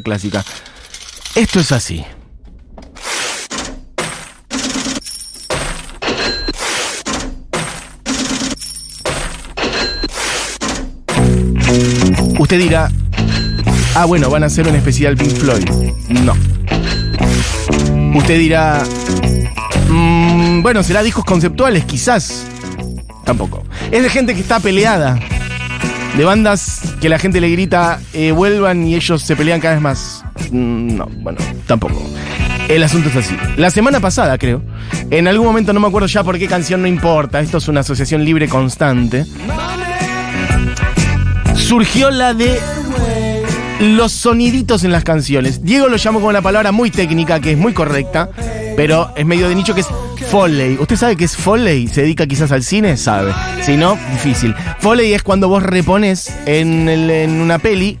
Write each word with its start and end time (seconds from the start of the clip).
clásica. 0.00 0.44
Esto 1.34 1.60
es 1.60 1.72
así. 1.72 2.04
Usted 12.38 12.58
dirá, 12.58 12.90
ah, 13.94 14.04
bueno, 14.04 14.28
van 14.30 14.42
a 14.42 14.46
hacer 14.46 14.68
un 14.68 14.74
especial 14.76 15.16
Pink 15.16 15.32
Floyd. 15.32 15.68
No. 16.08 16.34
Usted 18.18 18.38
dirá, 18.38 18.84
mm, 19.88 20.62
bueno, 20.62 20.82
será 20.82 21.02
discos 21.02 21.24
conceptuales, 21.24 21.84
quizás. 21.84 22.46
Tampoco. 23.24 23.64
Es 23.90 24.02
de 24.02 24.10
gente 24.10 24.34
que 24.34 24.40
está 24.40 24.60
peleada. 24.60 25.18
De 26.16 26.24
bandas 26.24 26.82
que 27.04 27.10
la 27.10 27.18
gente 27.18 27.38
le 27.38 27.50
grita, 27.50 28.00
eh, 28.14 28.32
vuelvan 28.32 28.86
y 28.86 28.94
ellos 28.94 29.20
se 29.20 29.36
pelean 29.36 29.60
cada 29.60 29.74
vez 29.74 29.82
más. 29.82 30.24
Mm, 30.50 30.96
no, 30.96 31.06
bueno, 31.18 31.38
tampoco. 31.66 32.02
El 32.66 32.82
asunto 32.82 33.10
es 33.10 33.16
así. 33.16 33.36
La 33.58 33.70
semana 33.70 34.00
pasada, 34.00 34.38
creo, 34.38 34.62
en 35.10 35.28
algún 35.28 35.44
momento 35.46 35.74
no 35.74 35.80
me 35.80 35.88
acuerdo 35.88 36.08
ya 36.08 36.24
por 36.24 36.38
qué 36.38 36.48
canción 36.48 36.80
no 36.80 36.88
importa, 36.88 37.40
esto 37.40 37.58
es 37.58 37.68
una 37.68 37.80
asociación 37.80 38.24
libre 38.24 38.48
constante, 38.48 39.26
surgió 41.54 42.10
la 42.10 42.32
de 42.32 42.58
los 43.80 44.12
soniditos 44.12 44.82
en 44.82 44.90
las 44.90 45.04
canciones. 45.04 45.62
Diego 45.62 45.88
lo 45.88 45.98
llamó 45.98 46.20
con 46.20 46.30
una 46.30 46.40
palabra 46.40 46.72
muy 46.72 46.90
técnica 46.90 47.38
que 47.38 47.52
es 47.52 47.58
muy 47.58 47.74
correcta, 47.74 48.30
pero 48.78 49.12
es 49.14 49.26
medio 49.26 49.46
de 49.50 49.54
nicho 49.56 49.74
que 49.74 49.82
es 49.82 49.88
Foley. 50.34 50.76
¿Usted 50.80 50.96
sabe 50.96 51.16
qué 51.16 51.26
es 51.26 51.36
Foley? 51.36 51.86
¿Se 51.86 52.00
dedica 52.00 52.26
quizás 52.26 52.50
al 52.50 52.64
cine? 52.64 52.96
Sabe. 52.96 53.32
Si 53.62 53.76
no, 53.76 53.96
difícil. 54.10 54.52
Foley 54.80 55.14
es 55.14 55.22
cuando 55.22 55.48
vos 55.48 55.62
repones 55.62 56.36
en, 56.44 56.88
en 56.88 57.40
una 57.40 57.60
peli 57.60 58.00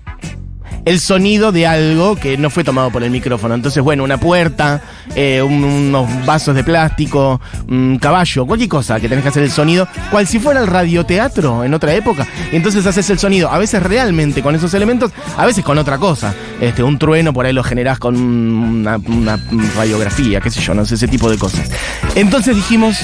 el 0.84 1.00
sonido 1.00 1.50
de 1.50 1.66
algo 1.66 2.14
que 2.16 2.36
no 2.36 2.50
fue 2.50 2.62
tomado 2.64 2.90
por 2.90 3.02
el 3.02 3.10
micrófono. 3.10 3.54
Entonces, 3.54 3.82
bueno, 3.82 4.04
una 4.04 4.18
puerta, 4.18 4.82
eh, 5.14 5.40
un- 5.42 5.64
unos 5.64 6.26
vasos 6.26 6.54
de 6.54 6.62
plástico, 6.62 7.40
un 7.68 7.98
caballo, 7.98 8.46
cualquier 8.46 8.68
cosa 8.68 9.00
que 9.00 9.08
tenés 9.08 9.22
que 9.22 9.28
hacer 9.30 9.42
el 9.42 9.50
sonido, 9.50 9.88
cual 10.10 10.26
si 10.26 10.38
fuera 10.38 10.60
el 10.60 10.66
radioteatro 10.66 11.64
en 11.64 11.72
otra 11.74 11.94
época. 11.94 12.26
Y 12.52 12.56
entonces 12.56 12.84
haces 12.86 13.08
el 13.10 13.18
sonido, 13.18 13.50
a 13.50 13.58
veces 13.58 13.82
realmente 13.82 14.42
con 14.42 14.54
esos 14.54 14.74
elementos, 14.74 15.10
a 15.36 15.46
veces 15.46 15.64
con 15.64 15.78
otra 15.78 15.96
cosa. 15.98 16.34
Este, 16.60 16.82
un 16.82 16.98
trueno 16.98 17.32
por 17.32 17.46
ahí 17.46 17.52
lo 17.52 17.64
generás 17.64 17.98
con 17.98 18.16
una, 18.16 18.98
una 18.98 19.38
radiografía, 19.76 20.40
qué 20.40 20.50
sé 20.50 20.60
yo, 20.60 20.74
no 20.74 20.84
sé, 20.84 20.96
ese 20.96 21.08
tipo 21.08 21.30
de 21.30 21.38
cosas. 21.38 21.70
Entonces 22.14 22.54
dijimos, 22.56 22.98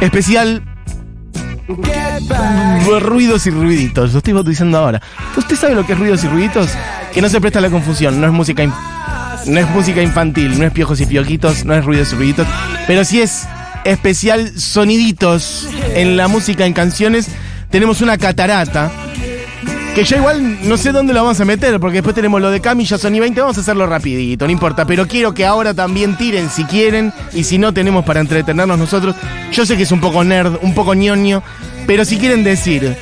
especial 0.00 0.62
ruidos 3.00 3.46
y 3.46 3.50
ruiditos. 3.50 4.12
Lo 4.12 4.18
estoy 4.18 4.32
bautizando 4.32 4.78
ahora. 4.78 5.02
¿Usted 5.36 5.56
sabe 5.56 5.74
lo 5.74 5.86
que 5.86 5.92
es 5.92 5.98
ruidos 5.98 6.24
y 6.24 6.28
ruiditos? 6.28 6.70
Que 7.12 7.22
no 7.22 7.28
se 7.28 7.40
presta 7.40 7.58
a 7.58 7.62
la 7.62 7.70
confusión. 7.70 8.20
No 8.20 8.26
es 8.26 8.32
música, 8.32 8.64
no 9.46 9.58
es 9.58 9.70
música 9.70 10.02
infantil, 10.02 10.58
no 10.58 10.66
es 10.66 10.72
piojos 10.72 11.00
y 11.00 11.06
piojitos, 11.06 11.64
no 11.64 11.74
es 11.74 11.84
ruidos 11.84 12.12
y 12.12 12.16
ruiditos. 12.16 12.46
Pero 12.86 13.04
sí 13.04 13.20
es 13.20 13.46
especial 13.84 14.58
soniditos 14.58 15.68
en 15.94 16.16
la 16.16 16.28
música, 16.28 16.66
en 16.66 16.72
canciones. 16.72 17.28
Tenemos 17.70 18.00
una 18.00 18.18
catarata. 18.18 18.90
Que 19.94 20.04
ya 20.04 20.18
igual 20.18 20.68
no 20.68 20.76
sé 20.76 20.92
dónde 20.92 21.12
lo 21.12 21.22
vamos 21.22 21.40
a 21.40 21.44
meter, 21.44 21.80
porque 21.80 21.96
después 21.96 22.14
tenemos 22.14 22.40
lo 22.40 22.50
de 22.50 22.60
Cami, 22.60 22.84
ya 22.84 22.98
son 22.98 23.16
y 23.16 23.20
20, 23.20 23.40
vamos 23.40 23.58
a 23.58 23.62
hacerlo 23.62 23.84
rapidito, 23.84 24.44
no 24.44 24.52
importa. 24.52 24.86
Pero 24.86 25.08
quiero 25.08 25.34
que 25.34 25.44
ahora 25.44 25.74
también 25.74 26.16
tiren 26.16 26.50
si 26.50 26.62
quieren, 26.64 27.12
y 27.32 27.42
si 27.42 27.58
no 27.58 27.74
tenemos 27.74 28.04
para 28.04 28.20
entretenernos 28.20 28.78
nosotros. 28.78 29.16
Yo 29.50 29.66
sé 29.66 29.76
que 29.76 29.82
es 29.82 29.90
un 29.90 30.00
poco 30.00 30.22
nerd, 30.22 30.58
un 30.62 30.72
poco 30.72 30.94
ñoño, 30.94 31.42
pero 31.88 32.04
si 32.04 32.18
quieren 32.18 32.44
decir, 32.44 32.94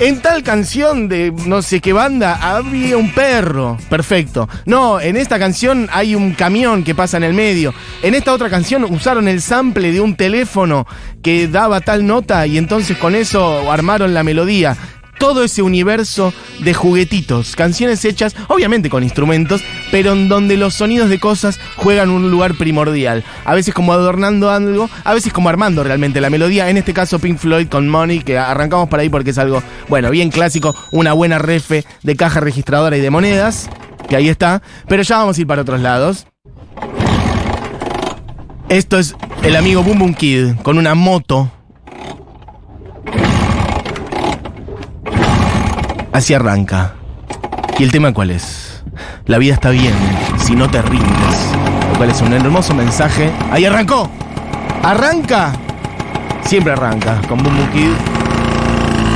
en 0.00 0.20
tal 0.20 0.42
canción 0.42 1.06
de 1.06 1.34
no 1.44 1.60
sé 1.60 1.80
qué 1.80 1.92
banda 1.92 2.56
había 2.56 2.96
un 2.96 3.12
perro, 3.12 3.76
perfecto. 3.90 4.48
No, 4.64 4.98
en 4.98 5.18
esta 5.18 5.38
canción 5.38 5.86
hay 5.92 6.14
un 6.14 6.32
camión 6.32 6.82
que 6.82 6.94
pasa 6.94 7.18
en 7.18 7.24
el 7.24 7.34
medio. 7.34 7.74
En 8.02 8.14
esta 8.14 8.32
otra 8.32 8.48
canción 8.48 8.84
usaron 8.84 9.28
el 9.28 9.42
sample 9.42 9.92
de 9.92 10.00
un 10.00 10.16
teléfono 10.16 10.86
que 11.22 11.46
daba 11.46 11.82
tal 11.82 12.06
nota 12.06 12.46
y 12.46 12.56
entonces 12.56 12.96
con 12.96 13.14
eso 13.14 13.70
armaron 13.70 14.14
la 14.14 14.22
melodía 14.22 14.78
todo 15.22 15.44
ese 15.44 15.62
universo 15.62 16.34
de 16.64 16.74
juguetitos, 16.74 17.54
canciones 17.54 18.04
hechas 18.04 18.34
obviamente 18.48 18.90
con 18.90 19.04
instrumentos, 19.04 19.62
pero 19.92 20.14
en 20.14 20.28
donde 20.28 20.56
los 20.56 20.74
sonidos 20.74 21.08
de 21.08 21.20
cosas 21.20 21.60
juegan 21.76 22.10
un 22.10 22.28
lugar 22.28 22.56
primordial. 22.56 23.22
A 23.44 23.54
veces 23.54 23.72
como 23.72 23.92
adornando 23.92 24.50
algo, 24.50 24.90
a 25.04 25.14
veces 25.14 25.32
como 25.32 25.48
armando 25.48 25.84
realmente 25.84 26.20
la 26.20 26.28
melodía. 26.28 26.68
En 26.70 26.76
este 26.76 26.92
caso 26.92 27.20
Pink 27.20 27.38
Floyd 27.38 27.68
con 27.68 27.88
Money, 27.88 28.24
que 28.24 28.36
arrancamos 28.36 28.88
por 28.88 28.98
ahí 28.98 29.10
porque 29.10 29.30
es 29.30 29.38
algo, 29.38 29.62
bueno, 29.88 30.10
bien 30.10 30.32
clásico, 30.32 30.74
una 30.90 31.12
buena 31.12 31.38
refe 31.38 31.84
de 32.02 32.16
caja 32.16 32.40
registradora 32.40 32.96
y 32.96 33.00
de 33.00 33.10
monedas, 33.10 33.70
que 34.08 34.16
ahí 34.16 34.28
está. 34.28 34.60
Pero 34.88 35.04
ya 35.04 35.18
vamos 35.18 35.38
a 35.38 35.40
ir 35.40 35.46
para 35.46 35.62
otros 35.62 35.80
lados. 35.80 36.26
Esto 38.68 38.98
es 38.98 39.14
el 39.44 39.54
amigo 39.54 39.84
Boom 39.84 40.00
Boom 40.00 40.14
Kid 40.14 40.56
con 40.64 40.78
una 40.78 40.96
moto. 40.96 41.48
Así 46.12 46.34
arranca. 46.34 46.94
¿Y 47.78 47.84
el 47.84 47.90
tema 47.90 48.12
cuál 48.12 48.30
es? 48.30 48.82
La 49.26 49.38
vida 49.38 49.54
está 49.54 49.70
bien 49.70 49.94
si 50.36 50.54
no 50.54 50.70
te 50.70 50.82
rindes. 50.82 51.52
Lo 51.90 51.96
cual 51.96 52.10
es 52.10 52.20
un 52.20 52.34
hermoso 52.34 52.74
mensaje. 52.74 53.30
¡Ahí 53.50 53.64
arrancó! 53.64 54.10
¡Arranca! 54.82 55.52
Siempre 56.44 56.74
arranca 56.74 57.20
con 57.28 57.42
Boom 57.42 57.56
Boom 57.56 57.70
Kid. 57.70 57.92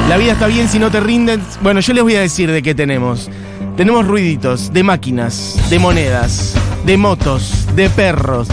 La 0.08 0.16
vida 0.16 0.32
está 0.32 0.46
bien 0.46 0.68
si 0.68 0.78
no 0.78 0.90
te 0.90 1.00
rindes. 1.00 1.40
Bueno, 1.62 1.80
yo 1.80 1.92
les 1.92 2.02
voy 2.02 2.14
a 2.14 2.20
decir 2.20 2.50
de 2.50 2.62
qué 2.62 2.74
tenemos. 2.74 3.28
Tenemos 3.76 4.06
ruiditos 4.06 4.72
de 4.72 4.82
máquinas, 4.82 5.60
de 5.68 5.78
monedas, 5.78 6.54
de 6.86 6.96
motos, 6.96 7.66
de 7.76 7.90
perros, 7.90 8.48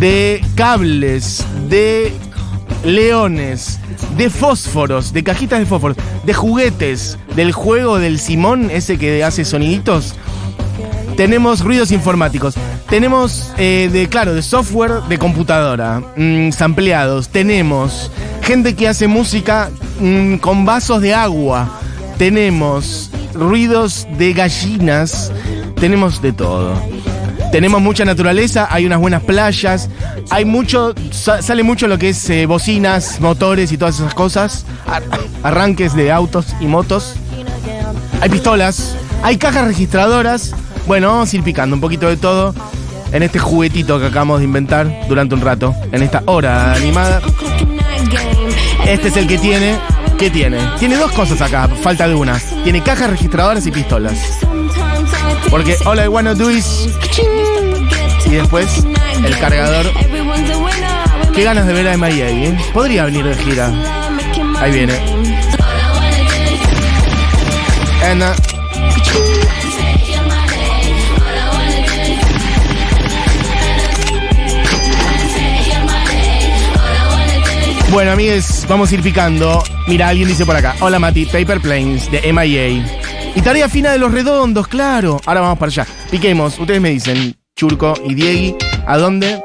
de 0.00 0.42
cables, 0.54 1.44
de 1.68 2.14
leones, 2.84 3.78
de 4.16 4.30
fósforos, 4.30 5.12
de 5.12 5.22
cajitas 5.22 5.58
de 5.58 5.66
fósforos, 5.66 5.96
de 6.24 6.34
juguetes, 6.34 7.18
del 7.36 7.52
juego 7.52 7.98
del 7.98 8.18
Simón, 8.18 8.70
ese 8.70 8.98
que 8.98 9.24
hace 9.24 9.44
soniditos. 9.44 10.14
Tenemos 11.16 11.60
ruidos 11.60 11.92
informáticos. 11.92 12.54
Tenemos, 12.88 13.52
eh, 13.58 13.88
de, 13.92 14.08
claro, 14.08 14.34
de 14.34 14.42
software 14.42 15.02
de 15.08 15.18
computadora, 15.18 16.02
mm, 16.16 16.50
sampleados. 16.52 17.28
Tenemos 17.28 18.10
gente 18.42 18.74
que 18.74 18.88
hace 18.88 19.08
música 19.08 19.70
mm, 20.00 20.36
con 20.36 20.64
vasos 20.64 21.00
de 21.00 21.14
agua. 21.14 21.80
Tenemos 22.18 23.10
ruidos 23.34 24.06
de 24.18 24.32
gallinas. 24.32 25.32
Tenemos 25.76 26.22
de 26.22 26.32
todo. 26.32 26.74
Tenemos 27.52 27.82
mucha 27.82 28.04
naturaleza, 28.06 28.66
hay 28.70 28.86
unas 28.86 28.98
buenas 28.98 29.22
playas, 29.22 29.90
hay 30.30 30.44
mucho, 30.46 30.94
sa- 31.10 31.42
sale 31.42 31.62
mucho 31.62 31.86
lo 31.86 31.98
que 31.98 32.08
es 32.08 32.30
eh, 32.30 32.46
bocinas, 32.46 33.20
motores 33.20 33.70
y 33.72 33.76
todas 33.76 33.96
esas 34.00 34.14
cosas, 34.14 34.64
ar- 34.86 35.02
arranques 35.42 35.94
de 35.94 36.10
autos 36.10 36.46
y 36.60 36.64
motos. 36.66 37.14
Hay 38.22 38.30
pistolas, 38.30 38.96
hay 39.22 39.36
cajas 39.36 39.66
registradoras. 39.66 40.52
Bueno, 40.86 41.08
vamos 41.08 41.30
a 41.32 41.36
ir 41.36 41.42
picando 41.42 41.76
un 41.76 41.80
poquito 41.82 42.08
de 42.08 42.16
todo 42.16 42.54
en 43.12 43.22
este 43.22 43.38
juguetito 43.38 44.00
que 44.00 44.06
acabamos 44.06 44.38
de 44.38 44.46
inventar 44.46 45.06
durante 45.06 45.34
un 45.34 45.42
rato, 45.42 45.74
en 45.92 46.02
esta 46.02 46.22
hora 46.24 46.72
animada. 46.72 47.20
Este 48.86 49.08
es 49.08 49.16
el 49.18 49.26
que 49.28 49.36
tiene. 49.38 49.78
¿Qué 50.18 50.30
tiene? 50.30 50.58
Tiene 50.78 50.96
dos 50.96 51.12
cosas 51.12 51.40
acá, 51.42 51.68
falta 51.82 52.08
de 52.08 52.14
una. 52.14 52.38
Tiene 52.64 52.82
cajas 52.82 53.10
registradoras 53.10 53.66
y 53.66 53.70
pistolas. 53.72 54.14
Porque 55.50 55.76
all 55.84 55.98
I 56.02 56.08
wanna 56.08 56.34
do. 56.34 56.48
Y 58.32 58.36
después 58.36 58.82
el 59.26 59.38
cargador. 59.38 59.92
Qué 61.34 61.44
ganas 61.44 61.66
de 61.66 61.74
ver 61.74 61.86
a 61.86 61.98
MIA, 61.98 62.30
¿eh? 62.30 62.58
Podría 62.72 63.04
venir 63.04 63.26
de 63.26 63.34
gira. 63.34 63.70
Ahí 64.58 64.72
viene. 64.72 64.94
Ana. 68.02 68.34
Bueno, 77.90 78.12
amigues, 78.12 78.64
vamos 78.66 78.90
a 78.90 78.94
ir 78.94 79.02
picando. 79.02 79.62
Mira, 79.86 80.08
alguien 80.08 80.28
dice 80.28 80.46
por 80.46 80.56
acá. 80.56 80.74
Hola, 80.80 80.98
Mati. 80.98 81.26
Paper 81.26 81.60
Planes 81.60 82.10
de 82.10 82.32
MIA. 82.32 82.68
Y 83.34 83.42
tarea 83.42 83.68
fina 83.68 83.92
de 83.92 83.98
los 83.98 84.10
redondos, 84.10 84.68
claro. 84.68 85.20
Ahora 85.26 85.42
vamos 85.42 85.58
para 85.58 85.68
allá. 85.68 85.86
Piquemos. 86.10 86.58
Ustedes 86.58 86.80
me 86.80 86.88
dicen, 86.88 87.36
Churco 87.56 87.94
y 88.04 88.14
Diegui, 88.14 88.56
¿a 88.86 88.96
dónde? 88.98 89.42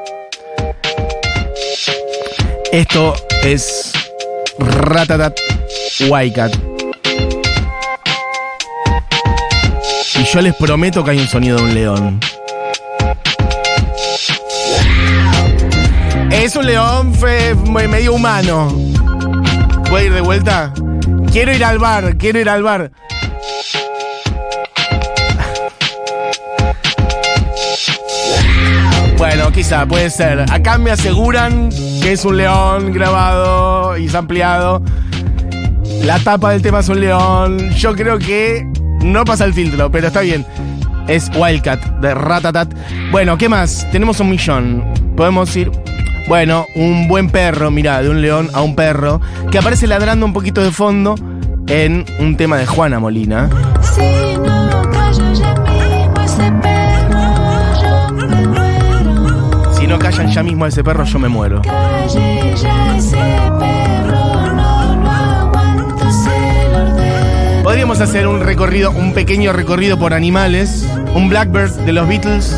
Esto 2.72 3.14
es 3.44 3.92
Ratatat 4.58 5.38
Waikat. 6.08 6.52
Y 10.18 10.24
yo 10.24 10.40
les 10.40 10.54
prometo 10.56 11.04
que 11.04 11.10
hay 11.12 11.18
un 11.20 11.28
sonido 11.28 11.58
de 11.58 11.62
un 11.64 11.74
león. 11.74 12.20
Es 16.32 16.56
un 16.56 16.66
león 16.66 17.14
fe- 17.14 17.54
medio 17.54 18.14
humano. 18.14 18.68
¿Puedo 19.88 20.04
ir 20.04 20.12
de 20.14 20.20
vuelta? 20.22 20.72
Quiero 21.30 21.52
ir 21.54 21.64
al 21.64 21.78
bar, 21.78 22.16
quiero 22.16 22.40
ir 22.40 22.48
al 22.48 22.62
bar. 22.62 22.90
Quizá, 29.52 29.86
puede 29.86 30.10
ser. 30.10 30.44
Acá 30.52 30.78
me 30.78 30.92
aseguran 30.92 31.70
que 32.00 32.12
es 32.12 32.24
un 32.24 32.36
león 32.36 32.92
grabado 32.92 33.96
y 33.96 34.08
ampliado. 34.14 34.82
La 36.04 36.18
tapa 36.20 36.52
del 36.52 36.62
tema 36.62 36.78
es 36.80 36.88
un 36.88 37.00
león. 37.00 37.70
Yo 37.70 37.94
creo 37.94 38.18
que 38.18 38.64
no 39.02 39.24
pasa 39.24 39.44
el 39.44 39.52
filtro, 39.52 39.90
pero 39.90 40.06
está 40.06 40.20
bien. 40.20 40.46
Es 41.08 41.30
Wildcat 41.34 41.80
de 42.00 42.14
Ratatat. 42.14 42.72
Bueno, 43.10 43.36
¿qué 43.36 43.48
más? 43.48 43.86
Tenemos 43.90 44.20
un 44.20 44.30
millón. 44.30 44.84
Podemos 45.16 45.54
ir. 45.56 45.72
Bueno, 46.28 46.66
un 46.76 47.08
buen 47.08 47.30
perro, 47.30 47.70
mira, 47.70 48.00
de 48.02 48.10
un 48.10 48.20
león 48.20 48.50
a 48.52 48.62
un 48.62 48.76
perro, 48.76 49.20
que 49.50 49.58
aparece 49.58 49.86
ladrando 49.86 50.26
un 50.26 50.32
poquito 50.32 50.62
de 50.62 50.70
fondo 50.70 51.14
en 51.66 52.04
un 52.20 52.36
tema 52.36 52.58
de 52.58 52.66
Juana 52.66 53.00
Molina. 53.00 53.48
Si 53.82 54.00
no 54.38 54.47
callan 59.96 60.28
ya 60.32 60.42
mismo 60.42 60.64
a 60.64 60.68
ese 60.68 60.82
perro, 60.82 61.04
yo 61.04 61.20
me 61.20 61.28
muero. 61.28 61.62
Podríamos 67.62 68.00
hacer 68.00 68.26
un 68.26 68.40
recorrido, 68.40 68.90
un 68.90 69.14
pequeño 69.14 69.52
recorrido 69.52 69.98
por 69.98 70.14
animales, 70.14 70.84
un 71.14 71.28
Blackbird 71.28 71.70
de 71.84 71.92
los 71.92 72.08
Beatles. 72.08 72.56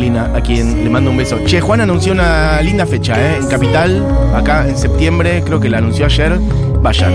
Molina, 0.00 0.32
a 0.34 0.40
quien 0.40 0.82
le 0.82 0.88
mando 0.88 1.10
un 1.10 1.18
beso. 1.18 1.36
Che, 1.44 1.60
Juan 1.60 1.82
anunció 1.82 2.14
una 2.14 2.62
linda 2.62 2.86
fecha, 2.86 3.20
¿eh? 3.20 3.36
En 3.36 3.48
Capital, 3.48 4.02
acá 4.34 4.66
en 4.66 4.78
septiembre, 4.78 5.42
creo 5.44 5.60
que 5.60 5.68
la 5.68 5.76
anunció 5.76 6.06
ayer. 6.06 6.38
Vayan, 6.80 7.12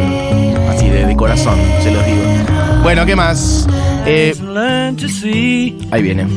así 0.70 0.88
de, 0.90 1.16
corazón, 1.16 1.58
se 1.82 1.92
los 1.92 2.06
digo. 2.06 2.22
Bueno, 2.84 3.04
¿qué 3.08 3.16
más? 3.16 3.68
Eh, 4.06 4.36
ahí 5.90 6.04
viene. 6.04 6.28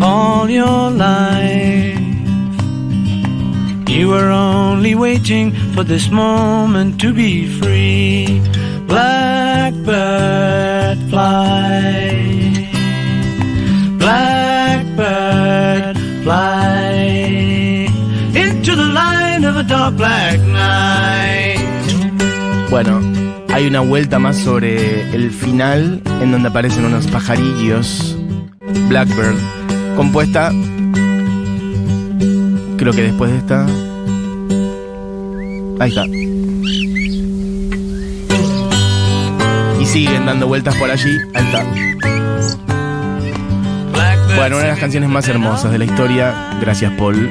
All 0.00 0.48
your 0.48 0.92
life, 0.92 1.98
you 3.88 4.10
were 4.10 4.30
only 4.30 4.94
waiting 4.94 5.52
for 5.74 5.84
this 5.84 6.08
moment 6.08 7.00
to 7.00 7.12
be 7.12 7.48
free. 7.60 8.40
Blackbird 8.86 9.90
fly. 11.10 12.70
Blackbird, 13.98 14.33
fly 16.24 17.86
into 18.34 18.74
the 18.74 18.88
line 18.94 19.44
of 19.44 19.56
a 19.56 19.62
dark 19.62 19.94
black 19.96 20.40
night. 20.40 21.60
Bueno, 22.70 23.00
hay 23.52 23.66
una 23.66 23.80
vuelta 23.80 24.18
más 24.18 24.38
sobre 24.38 25.02
el 25.14 25.30
final 25.30 26.00
en 26.22 26.32
donde 26.32 26.48
aparecen 26.48 26.86
unos 26.86 27.06
pajarillos. 27.08 28.16
Blackbird, 28.88 29.36
compuesta. 29.96 30.50
Creo 32.78 32.92
que 32.94 33.02
después 33.02 33.30
de 33.30 33.36
esta. 33.36 33.66
Ahí 35.78 35.90
está. 35.90 36.06
Y 39.78 39.84
siguen 39.84 40.24
dando 40.24 40.46
vueltas 40.46 40.74
por 40.76 40.90
allí. 40.90 41.18
Ahí 41.34 41.44
está. 41.44 42.13
Bueno, 44.36 44.56
una 44.56 44.64
de 44.64 44.70
las 44.70 44.78
canciones 44.78 45.08
más 45.08 45.28
hermosas 45.28 45.70
de 45.70 45.78
la 45.78 45.84
historia. 45.84 46.34
Gracias, 46.60 46.92
Paul. 46.98 47.30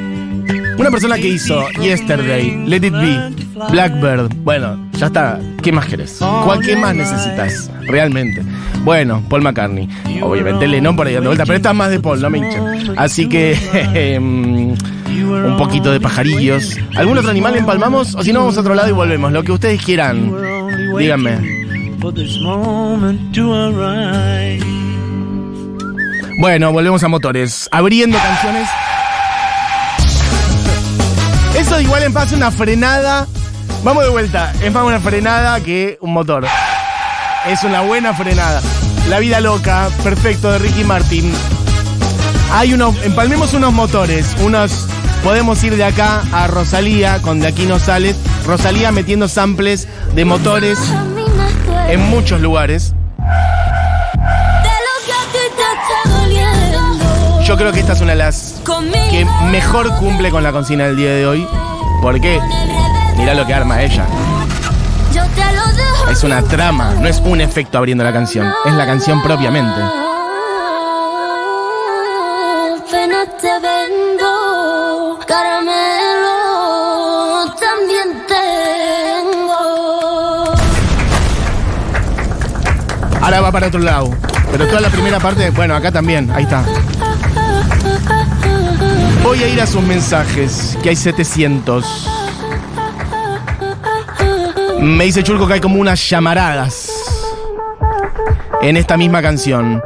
Una 0.78 0.90
persona 0.90 1.16
que 1.18 1.28
hizo 1.28 1.70
Yesterday, 1.82 2.66
Let 2.66 2.88
It 2.88 2.94
Be, 2.94 3.32
Blackbird. 3.72 4.34
Bueno, 4.38 4.90
ya 4.94 5.08
está. 5.08 5.40
¿Qué 5.62 5.72
más 5.72 5.86
querés? 5.86 6.18
¿Cuál, 6.20 6.60
¿Qué 6.62 6.76
más 6.76 6.96
necesitas? 6.96 7.70
Realmente. 7.84 8.42
Bueno, 8.84 9.24
Paul 9.30 9.44
McCartney. 9.44 9.88
Obviamente 10.22 10.68
Lennon 10.68 10.96
por 10.96 11.08
ahí 11.08 11.14
dando 11.14 11.30
vuelta, 11.30 11.46
pero 11.46 11.58
esta 11.58 11.70
es 11.72 11.76
más 11.76 11.90
de 11.90 12.00
Paul, 12.00 12.22
no 12.22 12.30
me 12.30 12.40
hinchen. 12.40 12.94
Así 12.98 13.28
que. 13.30 13.58
Em, 13.94 14.76
un 15.14 15.58
poquito 15.58 15.92
de 15.92 16.00
pajarillos. 16.00 16.78
¿Algún 16.96 17.18
otro 17.18 17.30
animal 17.30 17.56
empalmamos? 17.56 18.16
O 18.16 18.24
si 18.24 18.34
no, 18.34 18.40
vamos 18.40 18.58
a 18.58 18.62
otro 18.62 18.74
lado 18.74 18.90
y 18.90 18.94
volvemos. 18.94 19.32
Lo 19.32 19.44
que 19.44 19.52
ustedes 19.52 19.82
quieran. 19.82 20.34
Díganme. 20.98 21.38
Bueno, 26.38 26.72
volvemos 26.72 27.04
a 27.04 27.08
motores. 27.08 27.70
Abriendo 27.72 28.18
canciones. 28.18 28.68
Eso 31.56 31.80
igual 31.80 32.04
en 32.04 32.14
paz 32.14 32.32
una 32.32 32.52
frenada. 32.52 33.28
Vamos 33.84 34.04
de 34.04 34.10
vuelta. 34.10 34.52
Es 34.62 34.72
más 34.72 34.84
una 34.84 35.00
frenada 35.00 35.60
que 35.62 35.98
un 36.02 36.14
motor. 36.14 36.46
Es 37.48 37.64
una 37.64 37.82
buena 37.82 38.14
frenada. 38.14 38.62
La 39.10 39.20
vida 39.20 39.40
loca, 39.42 39.90
perfecto, 40.04 40.52
de 40.52 40.60
Ricky 40.60 40.84
Martin. 40.84 41.32
Hay 42.52 42.74
unos. 42.74 42.96
Empalmemos 43.04 43.54
unos 43.54 43.74
motores. 43.74 44.36
Unos. 44.44 44.88
Podemos 45.24 45.64
ir 45.64 45.78
de 45.78 45.86
acá 45.86 46.24
a 46.34 46.48
Rosalía, 46.48 47.22
con 47.22 47.40
de 47.40 47.48
aquí 47.48 47.66
no 47.66 47.80
sales. 47.80 48.18
Rosalía 48.46 48.92
metiendo 48.92 49.28
samples 49.28 49.88
de 50.16 50.26
motores 50.26 50.80
en 51.88 52.02
muchos 52.10 52.42
lugares. 52.42 52.94
Yo 57.46 57.58
creo 57.58 57.74
que 57.74 57.82
esta 57.82 57.94
es 57.94 58.02
una 58.02 58.12
de 58.12 58.20
las 58.20 58.56
que 59.12 59.28
mejor 59.52 59.94
cumple 59.98 60.32
con 60.32 60.44
la 60.44 60.52
consigna 60.52 60.86
del 60.86 60.96
día 60.96 61.12
de 61.12 61.28
hoy. 61.28 61.48
Porque 62.02 62.40
mira 63.18 63.34
lo 63.34 63.46
que 63.46 63.54
arma 63.54 63.82
ella. 63.82 64.06
Es 66.10 66.24
una 66.24 66.42
trama, 66.42 66.94
no 67.00 67.08
es 67.08 67.20
un 67.20 67.42
efecto 67.42 67.78
abriendo 67.78 68.04
la 68.04 68.14
canción, 68.14 68.52
es 68.66 68.74
la 68.74 68.86
canción 68.86 69.22
propiamente. 69.22 69.82
Ahora 83.22 83.42
va 83.42 83.52
para 83.52 83.68
otro 83.68 83.80
lado. 83.80 84.10
Pero 84.52 84.68
toda 84.68 84.82
la 84.82 84.90
primera 84.90 85.20
parte, 85.20 85.50
bueno, 85.50 85.76
acá 85.76 85.92
también, 85.92 86.30
ahí 86.32 86.44
está. 86.44 86.64
Voy 89.34 89.42
a 89.42 89.48
ir 89.48 89.60
a 89.62 89.66
sus 89.66 89.82
mensajes, 89.82 90.78
que 90.84 90.90
hay 90.90 90.96
700. 90.96 92.08
Me 94.80 95.06
dice 95.06 95.24
Chulco 95.24 95.48
que 95.48 95.54
hay 95.54 95.60
como 95.60 95.82
unas 95.82 96.08
llamaradas 96.08 96.92
en 98.62 98.78
esta 98.78 98.96
misma 98.96 99.24
canción. 99.24 99.82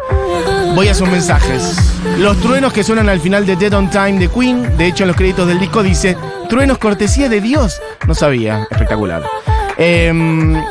Voy 0.76 0.90
a 0.90 0.94
sus 0.94 1.08
mensajes. 1.08 1.78
Los 2.18 2.36
truenos 2.42 2.74
que 2.74 2.84
suenan 2.84 3.08
al 3.08 3.22
final 3.22 3.46
de 3.46 3.56
Dead 3.56 3.72
on 3.74 3.90
Time 3.90 4.20
de 4.20 4.28
Queen, 4.28 4.76
de 4.76 4.88
hecho 4.88 5.06
en 5.06 5.08
los 5.08 5.16
créditos 5.16 5.48
del 5.48 5.62
disco 5.62 5.82
dice, 5.82 6.18
truenos 6.50 6.78
cortesía 6.78 7.30
de 7.30 7.40
Dios. 7.40 7.82
No 8.06 8.16
sabía, 8.16 8.68
espectacular. 8.70 9.24
Em, 9.78 10.62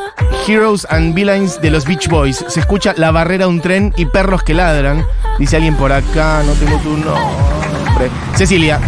Heroes 0.46 0.86
and 0.90 1.14
Villains 1.14 1.62
de 1.62 1.70
los 1.70 1.86
Beach 1.86 2.08
Boys. 2.08 2.44
Se 2.46 2.60
escucha 2.60 2.92
la 2.98 3.10
barrera 3.10 3.46
de 3.46 3.50
un 3.50 3.62
tren 3.62 3.94
y 3.96 4.04
perros 4.04 4.42
que 4.42 4.52
ladran. 4.52 5.06
Dice 5.38 5.56
alguien 5.56 5.76
por 5.76 5.92
acá, 5.92 6.42
no 6.44 6.52
tengo 6.52 6.76
tu 6.80 6.90
nombre. 6.90 7.56
Cecilia. 8.34 8.80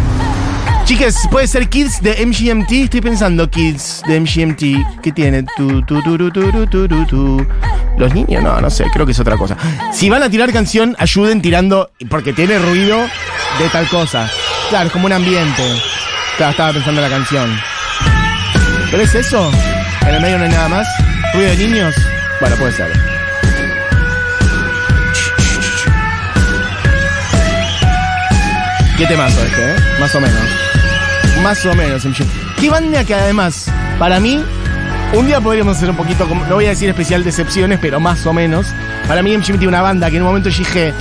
Chicas, 0.84 1.28
puede 1.30 1.46
ser 1.46 1.68
Kids 1.68 2.00
de 2.00 2.24
MGMT. 2.24 2.72
Estoy 2.72 3.02
pensando 3.02 3.50
Kids 3.50 4.02
de 4.08 4.20
MGMT. 4.20 5.02
¿Qué 5.02 5.12
tiene? 5.12 5.42
Tu, 5.56 5.82
tu, 5.82 6.00
tu, 6.02 7.46
Los 7.98 8.14
niños, 8.14 8.42
no, 8.42 8.58
no 8.58 8.70
sé, 8.70 8.84
creo 8.92 9.04
que 9.04 9.12
es 9.12 9.20
otra 9.20 9.36
cosa. 9.36 9.54
Si 9.92 10.08
van 10.08 10.22
a 10.22 10.30
tirar 10.30 10.50
canción, 10.50 10.96
ayuden 10.98 11.42
tirando, 11.42 11.90
porque 12.08 12.32
tiene 12.32 12.58
ruido 12.58 12.96
de 13.58 13.68
tal 13.70 13.86
cosa. 13.88 14.30
Claro, 14.70 14.86
es 14.86 14.92
como 14.92 15.06
un 15.06 15.12
ambiente. 15.12 15.62
Claro, 16.38 16.52
estaba 16.52 16.72
pensando 16.72 17.02
en 17.04 17.10
la 17.10 17.16
canción. 17.16 17.60
¿Pero 18.90 19.02
es 19.02 19.14
eso? 19.14 19.50
¿En 20.02 20.14
el 20.14 20.22
medio 20.22 20.38
no 20.38 20.44
hay 20.44 20.50
nada 20.50 20.68
más? 20.68 20.88
¿Ruido 21.34 21.50
de 21.50 21.56
niños? 21.58 21.94
Bueno, 22.40 22.56
puede 22.56 22.72
ser. 22.72 23.07
¿Qué 28.98 29.06
temazo 29.06 29.40
este, 29.44 29.70
eh? 29.70 29.76
Más 30.00 30.12
o 30.16 30.20
menos. 30.20 30.42
Más 31.40 31.64
o 31.66 31.72
menos. 31.72 32.02
Qué 32.58 32.68
banda 32.68 33.04
que 33.04 33.14
además, 33.14 33.70
para 33.96 34.18
mí, 34.18 34.42
Un 35.14 35.26
día 35.26 35.40
podríamos 35.40 35.76
hacer 35.76 35.88
un 35.88 35.96
poquito, 35.96 36.26
no 36.26 36.56
voy 36.56 36.66
a 36.66 36.70
decir 36.70 36.90
especial 36.90 37.22
decepciones, 37.24 37.78
pero 37.80 38.00
más 38.00 38.26
o 38.26 38.32
menos. 38.32 38.66
Para 39.06 39.22
mí 39.22 39.34
MGM 39.36 39.52
tiene 39.52 39.68
una 39.68 39.82
banda 39.82 40.10
que 40.10 40.16
en 40.16 40.22
un 40.22 40.28
momento 40.28 40.50
yo 40.50 40.58
dije, 40.58 40.92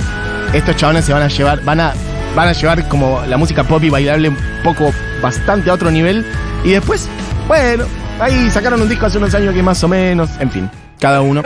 estos 0.52 0.76
chabones 0.76 1.04
se 1.04 1.12
van 1.12 1.22
a 1.22 1.28
llevar, 1.28 1.62
van 1.62 1.80
a, 1.80 1.92
van 2.34 2.48
a 2.48 2.52
llevar 2.52 2.88
como 2.88 3.20
la 3.26 3.36
música 3.36 3.64
pop 3.64 3.82
y 3.82 3.90
bailable 3.90 4.30
un 4.30 4.38
poco 4.62 4.94
bastante 5.20 5.68
a 5.68 5.74
otro 5.74 5.90
nivel. 5.90 6.24
Y 6.64 6.70
después, 6.70 7.08
bueno, 7.48 7.84
ahí 8.20 8.48
sacaron 8.50 8.80
un 8.80 8.88
disco 8.88 9.06
hace 9.06 9.18
unos 9.18 9.34
años 9.34 9.52
que 9.52 9.62
más 9.62 9.82
o 9.82 9.88
menos, 9.88 10.30
en 10.38 10.50
fin, 10.50 10.70
cada 11.00 11.20
uno. 11.20 11.42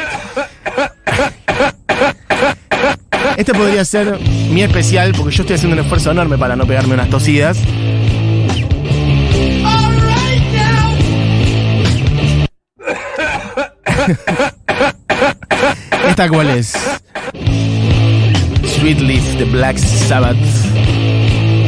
Este 3.37 3.55
podría 3.55 3.85
ser 3.85 4.19
mi 4.51 4.62
especial 4.62 5.12
porque 5.17 5.35
yo 5.35 5.43
estoy 5.43 5.57
haciendo 5.57 5.75
un 5.75 5.83
esfuerzo 5.83 6.11
enorme 6.11 6.39
para 6.39 6.57
no 6.57 6.67
pegarme 6.67 6.95
unas 6.95 7.09
tosidas. 7.09 7.59
¿Esta 16.09 16.29
cuál 16.29 16.51
es? 16.51 16.75
Sweet 18.79 18.99
Leaf 19.01 19.25
de 19.39 19.45
Black 19.45 19.79
Sabbath. 19.79 20.37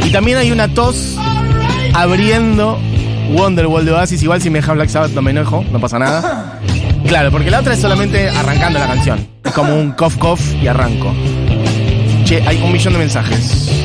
Y 0.04 0.10
también 0.10 0.38
hay 0.38 0.52
una 0.52 0.68
tos 0.68 1.16
abriendo 1.94 2.78
Wonderwall 3.32 3.84
de 3.84 3.92
Oasis. 3.92 4.22
Igual 4.22 4.42
si 4.42 4.50
me 4.50 4.58
deja 4.58 4.72
Black 4.74 4.88
Sabbath 4.88 5.12
no 5.12 5.22
me 5.22 5.30
enojo, 5.30 5.64
no 5.72 5.80
pasa 5.80 5.98
nada. 5.98 6.60
Claro, 7.06 7.30
porque 7.30 7.50
la 7.50 7.60
otra 7.60 7.74
es 7.74 7.80
solamente 7.80 8.28
arrancando 8.28 8.78
la 8.78 8.86
canción. 8.86 9.26
Es 9.44 9.52
como 9.52 9.76
un 9.76 9.92
cough 9.92 10.18
cough 10.18 10.40
y 10.60 10.66
arranco. 10.66 11.14
Che, 12.24 12.42
hay 12.46 12.62
un 12.62 12.72
millón 12.72 12.94
de 12.94 12.98
mensajes. 13.00 13.83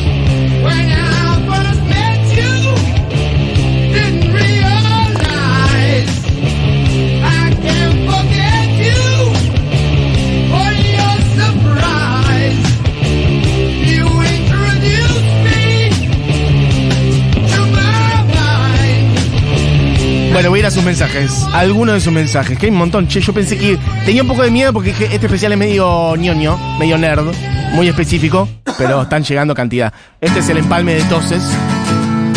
Sus 20.72 20.84
mensajes. 20.84 21.46
Algunos 21.54 21.96
de 21.96 22.02
sus 22.02 22.14
mensajes, 22.14 22.58
que 22.58 22.68
hay 22.68 22.72
un 22.72 22.78
montón. 22.78 23.08
Che, 23.08 23.22
yo 23.22 23.34
pensé 23.34 23.58
que 23.58 23.78
tenía 24.06 24.22
un 24.22 24.28
poco 24.28 24.44
de 24.44 24.52
miedo 24.52 24.74
porque 24.74 24.92
este 24.92 25.26
especial 25.26 25.52
es 25.52 25.58
medio 25.58 26.16
ñoño, 26.16 26.58
medio 26.78 26.98
nerd, 26.98 27.28
muy 27.74 27.88
específico, 27.88 28.48
pero 28.78 29.02
están 29.02 29.24
llegando 29.24 29.54
cantidad. 29.56 29.94
Este 30.22 30.40
es 30.40 30.50
el 30.50 30.58
empalme 30.58 30.96
de 30.96 31.04
toses 31.04 31.44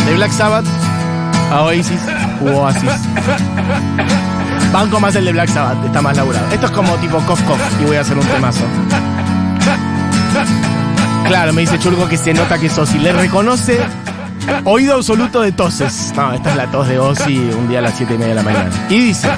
de 0.06 0.14
Black 0.14 0.32
Sabbath 0.32 0.64
a 1.50 1.62
Oasis 1.62 2.00
u 2.40 2.48
Oasis. 2.48 2.90
Banco 4.72 5.00
más 5.00 5.14
el 5.16 5.24
de 5.26 5.32
Black 5.32 5.48
Sabbath, 5.48 5.84
está 5.84 6.00
más 6.00 6.16
laburado. 6.16 6.46
Esto 6.52 6.66
es 6.66 6.72
como 6.72 6.94
tipo 6.96 7.18
cough 7.18 7.40
cough 7.44 7.60
y 7.80 7.84
voy 7.84 7.96
a 7.96 8.00
hacer 8.00 8.16
un 8.16 8.26
temazo. 8.26 8.64
Claro, 11.26 11.52
me 11.52 11.60
dice 11.62 11.78
Churgo 11.78 12.08
que 12.08 12.16
se 12.16 12.34
nota 12.34 12.58
que 12.58 12.66
es 12.66 12.78
Ozzy. 12.78 12.98
Le 12.98 13.12
reconoce 13.12 13.78
oído 14.64 14.94
absoluto 14.94 15.40
de 15.42 15.52
toses. 15.52 16.12
No, 16.22 16.32
esta 16.32 16.50
es 16.50 16.56
la 16.56 16.70
tos 16.70 16.88
de 16.88 16.98
Ozzy 16.98 17.38
un 17.38 17.68
día 17.68 17.78
a 17.78 17.82
las 17.82 17.96
7 17.96 18.14
y 18.14 18.18
media 18.18 18.28
de 18.30 18.34
la 18.34 18.42
mañana. 18.42 18.70
Y 18.88 18.98
dice. 18.98 19.28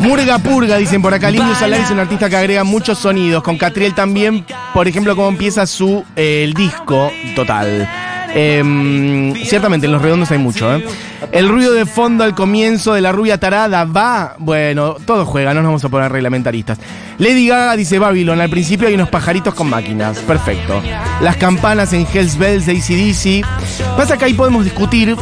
Murga 0.00 0.38
Purga, 0.38 0.76
dicen 0.76 1.02
por 1.02 1.12
acá. 1.12 1.30
Lindo 1.30 1.54
Solari 1.54 1.82
es 1.82 1.90
un 1.90 1.98
artista 1.98 2.28
que 2.30 2.36
agrega 2.36 2.64
muchos 2.64 2.98
sonidos. 2.98 3.42
Con 3.42 3.58
Catriel 3.58 3.94
también, 3.94 4.44
por 4.72 4.88
ejemplo, 4.88 5.14
cómo 5.14 5.28
empieza 5.28 5.66
su 5.66 6.04
eh, 6.16 6.44
el 6.44 6.54
disco 6.54 7.10
total. 7.34 7.88
Em, 8.34 9.34
ciertamente, 9.44 9.86
en 9.86 9.92
los 9.92 10.02
redondos 10.02 10.30
hay 10.30 10.38
mucho, 10.38 10.74
¿eh? 10.74 10.84
El 11.32 11.48
ruido 11.48 11.72
de 11.72 11.86
fondo 11.86 12.24
al 12.24 12.34
comienzo 12.34 12.94
de 12.94 13.00
la 13.00 13.12
rubia 13.12 13.38
tarada 13.38 13.84
va. 13.84 14.34
Bueno, 14.38 14.96
todo 15.06 15.24
juega, 15.24 15.54
no 15.54 15.62
nos 15.62 15.68
vamos 15.68 15.84
a 15.84 15.88
poner 15.88 16.10
reglamentaristas. 16.10 16.78
Lady 17.18 17.48
Gaga 17.48 17.76
dice 17.76 17.98
Babylon. 17.98 18.40
Al 18.40 18.50
principio 18.50 18.88
hay 18.88 18.94
unos 18.94 19.08
pajaritos 19.08 19.54
con 19.54 19.68
máquinas. 19.70 20.18
Perfecto. 20.20 20.82
Las 21.20 21.36
campanas 21.36 21.92
en 21.92 22.06
Hells 22.12 22.36
Bells 22.36 22.66
de 22.66 22.72
ACDC. 22.72 23.96
Pasa 23.96 24.16
que 24.16 24.24
ahí 24.24 24.34
podemos 24.34 24.64
discutir 24.64 25.16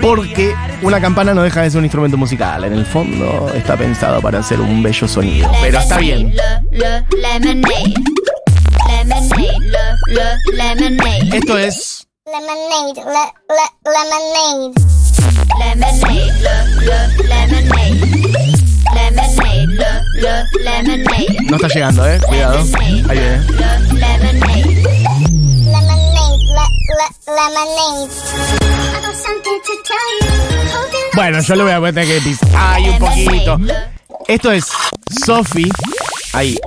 porque 0.00 0.54
una 0.82 1.00
campana 1.00 1.34
no 1.34 1.42
deja 1.42 1.62
de 1.62 1.70
ser 1.70 1.78
un 1.78 1.84
instrumento 1.84 2.16
musical. 2.16 2.64
En 2.64 2.72
el 2.72 2.86
fondo 2.86 3.50
está 3.54 3.76
pensado 3.76 4.20
para 4.20 4.38
hacer 4.38 4.60
un 4.60 4.82
bello 4.82 5.06
sonido. 5.06 5.50
Pero 5.62 5.78
está 5.78 5.98
bien. 5.98 6.32
Esto 11.32 11.58
es. 11.58 12.03
Lemonade. 12.34 12.98
Le, 12.98 13.24
le, 13.48 13.66
lemonade. 13.94 14.74
Lemonade. 15.56 16.18
Le, 16.42 16.56
le, 16.82 16.98
lemonade. 17.30 18.02
Lemonade. 18.92 19.68
Le, 19.70 19.86
le, 20.20 20.82
lemonade. 20.82 21.38
No 21.48 21.54
está 21.56 21.68
llegando, 21.68 22.04
eh. 22.04 22.18
Cuidado. 22.26 22.58
Ahí 22.58 23.02
viene. 23.02 23.38
Le, 23.38 24.18
lemonade. 24.18 24.72
Lemonade. 25.62 26.42
Le, 26.50 26.66
le, 26.90 27.06
lemonade. 27.28 28.10
I 28.10 29.00
got 29.00 29.14
something 29.14 29.60
to 29.62 29.74
tell 29.84 30.08
you. 30.18 30.26
Hope 30.74 30.92
you 30.92 31.14
Bueno, 31.14 31.40
yo 31.40 31.54
lo 31.54 31.62
voy 31.62 31.88
a 31.88 31.92
tener 31.92 32.08
que 32.08 32.20
pisar. 32.20 32.48
Ay, 32.56 32.88
un 32.88 32.98
poquito. 32.98 33.60
Esto 34.26 34.50
es 34.50 34.64
Sophie. 35.24 35.70
Ahí. 36.32 36.58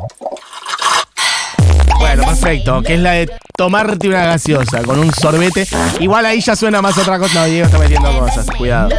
Bueno, 1.99 2.23
perfecto. 2.23 2.81
Que 2.81 2.95
es 2.95 2.99
la 2.99 3.11
de 3.11 3.31
tomarte 3.55 4.07
una 4.07 4.25
gaseosa 4.25 4.83
con 4.83 4.99
un 4.99 5.13
sorbete. 5.13 5.67
Igual 5.99 6.25
ahí 6.25 6.41
ya 6.41 6.55
suena 6.55 6.81
más 6.81 6.97
otra 6.97 7.17
cosa. 7.19 7.41
No, 7.41 7.45
Diego 7.45 7.65
está 7.65 7.79
metiendo 7.79 8.19
cosas. 8.19 8.45
Cuidado. 8.57 8.89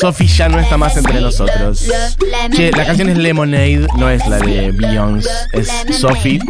Sophie 0.00 0.26
ya 0.26 0.48
no 0.48 0.58
está 0.58 0.76
más 0.76 0.96
entre 0.96 1.20
nosotros. 1.20 1.88
Che, 2.54 2.70
la 2.72 2.86
canción 2.86 3.08
es 3.08 3.18
Lemonade, 3.18 3.86
no 3.96 4.08
es 4.08 4.26
la 4.26 4.38
de 4.38 4.72
Beyoncé, 4.72 5.28
es 5.52 5.70
Sophie. 5.98 6.40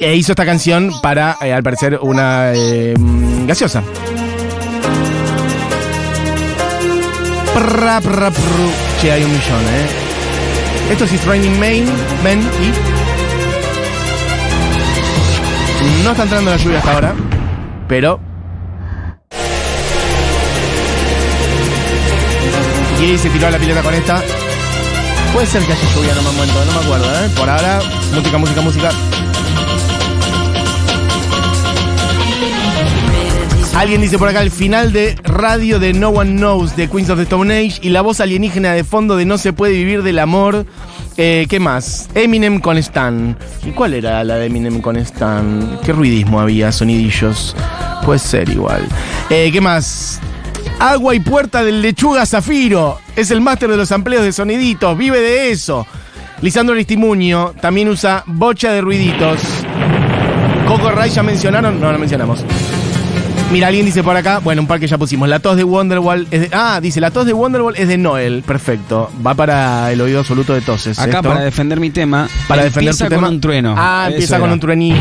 E 0.00 0.14
hizo 0.14 0.32
esta 0.32 0.44
canción 0.44 0.92
para, 1.02 1.36
eh, 1.40 1.52
al 1.52 1.62
parecer, 1.62 1.98
una 2.00 2.52
eh, 2.54 2.94
gaseosa. 3.46 3.82
Che, 9.00 9.12
hay 9.12 9.24
un 9.24 9.32
millón, 9.32 9.62
¿eh? 9.62 10.92
Esto 10.92 11.04
es 11.04 11.12
It's 11.12 11.24
Raining 11.26 11.58
Main, 11.58 11.86
Men 12.22 12.40
y... 12.40 13.17
No 16.04 16.10
está 16.10 16.22
entrando 16.22 16.50
la 16.50 16.56
lluvia 16.56 16.78
hasta 16.78 16.92
ahora, 16.92 17.14
pero... 17.88 18.20
Y 23.00 23.16
se 23.16 23.30
tiró 23.30 23.50
la 23.50 23.58
pileta 23.58 23.82
con 23.82 23.94
esta. 23.94 24.22
Puede 25.32 25.46
ser 25.46 25.62
que 25.62 25.72
haya 25.72 25.94
lluvia 25.94 26.12
en 26.12 26.18
un 26.18 26.24
momento, 26.24 26.64
no 26.64 26.72
me 26.72 26.84
acuerdo, 26.84 27.06
¿eh? 27.06 27.30
Por 27.36 27.48
ahora, 27.48 27.80
música, 28.14 28.38
música, 28.38 28.60
música. 28.60 28.90
Alguien 33.78 34.00
dice 34.00 34.18
por 34.18 34.28
acá 34.28 34.42
el 34.42 34.50
final 34.50 34.92
de 34.92 35.14
radio 35.22 35.78
de 35.78 35.92
No 35.92 36.08
One 36.08 36.32
Knows 36.32 36.74
de 36.74 36.88
Queens 36.88 37.10
of 37.10 37.18
the 37.18 37.22
Stone 37.22 37.54
Age 37.54 37.78
y 37.80 37.90
la 37.90 38.00
voz 38.00 38.18
alienígena 38.18 38.72
de 38.72 38.82
fondo 38.82 39.16
de 39.16 39.24
No 39.24 39.38
se 39.38 39.52
puede 39.52 39.74
vivir 39.74 40.02
del 40.02 40.18
amor. 40.18 40.66
¿Qué 41.18 41.58
más? 41.58 42.08
Eminem 42.14 42.60
con 42.60 42.78
Stan. 42.78 43.36
¿Y 43.66 43.72
cuál 43.72 43.94
era 43.94 44.22
la 44.22 44.36
de 44.36 44.46
Eminem 44.46 44.80
con 44.80 44.94
Stan? 44.98 45.80
¿Qué 45.84 45.92
ruidismo 45.92 46.40
había? 46.40 46.70
Sonidillos. 46.70 47.56
Puede 48.04 48.20
ser 48.20 48.48
igual. 48.48 48.86
Eh, 49.28 49.50
¿Qué 49.52 49.60
más? 49.60 50.20
Agua 50.78 51.16
y 51.16 51.20
puerta 51.20 51.64
del 51.64 51.82
lechuga 51.82 52.24
Zafiro. 52.24 53.00
Es 53.16 53.32
el 53.32 53.40
máster 53.40 53.68
de 53.68 53.76
los 53.76 53.90
amplios 53.90 54.22
de 54.22 54.30
soniditos. 54.30 54.96
Vive 54.96 55.20
de 55.20 55.50
eso. 55.50 55.84
Lisandro 56.40 56.74
Aristimuño 56.74 57.52
también 57.60 57.88
usa 57.88 58.22
bocha 58.26 58.70
de 58.70 58.80
ruiditos. 58.80 59.40
Coco 60.68 60.92
Ray 60.92 61.10
ya 61.10 61.24
mencionaron. 61.24 61.80
No, 61.80 61.90
no 61.90 61.98
mencionamos. 61.98 62.44
Mira, 63.50 63.68
alguien 63.68 63.86
dice 63.86 64.02
por 64.02 64.14
acá, 64.14 64.40
bueno, 64.40 64.60
un 64.60 64.68
par 64.68 64.78
que 64.78 64.86
ya 64.86 64.98
pusimos. 64.98 65.26
La 65.26 65.38
tos 65.40 65.56
de 65.56 65.64
Wonderwall 65.64 66.26
es 66.30 66.40
de. 66.42 66.50
Ah, 66.52 66.80
dice, 66.82 67.00
la 67.00 67.10
tos 67.10 67.24
de 67.24 67.32
Wonderwall 67.32 67.74
es 67.76 67.88
de 67.88 67.96
Noel. 67.96 68.42
Perfecto. 68.46 69.10
Va 69.26 69.34
para 69.34 69.90
el 69.90 70.00
oído 70.02 70.18
absoluto 70.20 70.52
de 70.52 70.60
toses. 70.60 70.98
Acá 70.98 71.18
esto. 71.18 71.28
para 71.30 71.40
defender 71.40 71.80
mi 71.80 71.88
tema, 71.90 72.28
Para 72.46 72.64
defender 72.64 72.90
empieza 72.90 73.04
tu 73.06 73.08
con 73.14 73.18
tema. 73.18 73.28
un 73.28 73.40
trueno. 73.40 73.74
Ah, 73.78 74.02
Eso 74.08 74.12
empieza 74.14 74.34
era. 74.36 74.40
con 74.42 74.52
un 74.52 74.60
truenillo. 74.60 75.00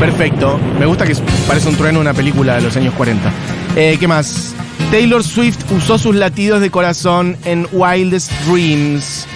Perfecto. 0.00 0.58
Me 0.80 0.86
gusta 0.86 1.06
que 1.06 1.14
parece 1.46 1.68
un 1.68 1.76
trueno 1.76 2.00
una 2.00 2.12
película 2.12 2.56
de 2.56 2.62
los 2.62 2.76
años 2.76 2.92
40. 2.94 3.30
Eh, 3.76 3.96
¿Qué 3.98 4.08
más? 4.08 4.52
Taylor 4.90 5.22
Swift 5.22 5.58
usó 5.70 5.96
sus 5.96 6.14
latidos 6.16 6.60
de 6.60 6.70
corazón 6.70 7.36
en 7.44 7.68
Wildest 7.72 8.32
Dreams. 8.48 9.26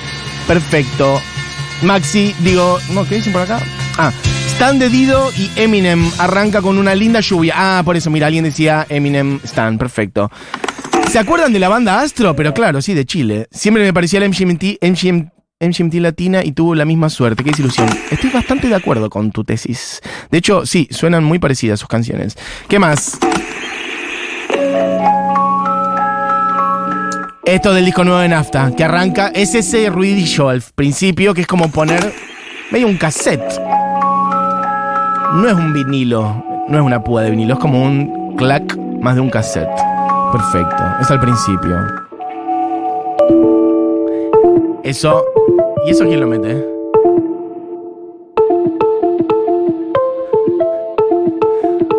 Perfecto. 0.46 1.20
Maxi, 1.82 2.34
digo, 2.40 2.78
no, 2.92 3.04
¿qué 3.08 3.16
dicen 3.16 3.32
por 3.32 3.42
acá? 3.42 3.60
Ah, 3.96 4.10
Stan 4.60 4.78
de 4.78 4.90
Dido 4.90 5.30
y 5.38 5.50
Eminem 5.58 6.10
arranca 6.18 6.60
con 6.60 6.76
una 6.76 6.94
linda 6.94 7.20
lluvia. 7.20 7.54
Ah, 7.56 7.82
por 7.82 7.96
eso, 7.96 8.10
mira, 8.10 8.26
alguien 8.26 8.44
decía 8.44 8.86
Eminem 8.90 9.40
Stan, 9.42 9.78
perfecto. 9.78 10.30
¿Se 11.10 11.18
acuerdan 11.18 11.54
de 11.54 11.58
la 11.58 11.70
banda 11.70 12.02
Astro? 12.02 12.36
Pero 12.36 12.52
claro, 12.52 12.82
sí, 12.82 12.92
de 12.92 13.06
Chile. 13.06 13.48
Siempre 13.50 13.82
me 13.82 13.94
parecía 13.94 14.22
el 14.22 14.28
MGMT, 14.28 14.82
MGM 14.82 15.30
MGMT 15.60 15.94
Latina 15.94 16.44
y 16.44 16.52
tuvo 16.52 16.74
la 16.74 16.84
misma 16.84 17.08
suerte. 17.08 17.42
Qué 17.42 17.52
desilusión. 17.52 17.88
Estoy 18.10 18.28
bastante 18.28 18.68
de 18.68 18.74
acuerdo 18.74 19.08
con 19.08 19.32
tu 19.32 19.44
tesis. 19.44 20.02
De 20.30 20.36
hecho, 20.36 20.66
sí, 20.66 20.86
suenan 20.90 21.24
muy 21.24 21.38
parecidas 21.38 21.80
sus 21.80 21.88
canciones. 21.88 22.36
¿Qué 22.68 22.78
más? 22.78 23.18
Esto 27.46 27.72
del 27.72 27.86
disco 27.86 28.04
nuevo 28.04 28.20
de 28.20 28.28
Nafta, 28.28 28.76
que 28.76 28.84
arranca, 28.84 29.28
es 29.34 29.54
ese 29.54 29.88
ruidillo 29.88 30.50
al 30.50 30.62
principio, 30.74 31.32
que 31.32 31.40
es 31.40 31.46
como 31.46 31.70
poner 31.70 32.12
medio 32.70 32.88
un 32.88 32.98
cassette. 32.98 33.79
No 35.32 35.46
es 35.46 35.54
un 35.54 35.72
vinilo, 35.72 36.42
no 36.66 36.76
es 36.76 36.82
una 36.82 37.04
púa 37.04 37.22
de 37.22 37.30
vinilo, 37.30 37.54
es 37.54 37.60
como 37.60 37.80
un 37.80 38.34
clac 38.36 38.76
más 39.00 39.14
de 39.14 39.20
un 39.20 39.30
cassette. 39.30 39.70
Perfecto, 40.32 40.82
es 41.00 41.08
al 41.08 41.20
principio. 41.20 41.78
Eso. 44.82 45.24
¿Y 45.86 45.90
eso 45.90 46.04
quién 46.04 46.20
lo 46.20 46.26
mete? 46.26 46.66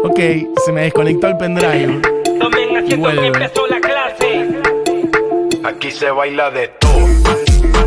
Ok, 0.04 0.20
se 0.66 0.72
me 0.74 0.82
desconectó 0.82 1.28
el 1.28 1.38
pendrive. 1.38 2.02
Tomen 2.38 2.78
asiento 2.78 3.10
empezó 3.10 3.68
la 3.68 3.80
clase. 3.80 4.50
Aquí 5.64 5.90
se 5.90 6.12
baila 6.12 6.52
de 6.52 6.68
todo. 6.68 7.81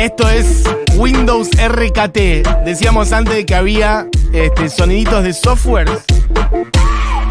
Esto 0.00 0.30
es 0.30 0.64
Windows 0.96 1.50
RKT. 1.50 2.64
Decíamos 2.64 3.12
antes 3.12 3.44
que 3.44 3.54
había 3.54 4.06
este, 4.32 4.70
soniditos 4.70 5.22
de 5.22 5.34
software. 5.34 5.90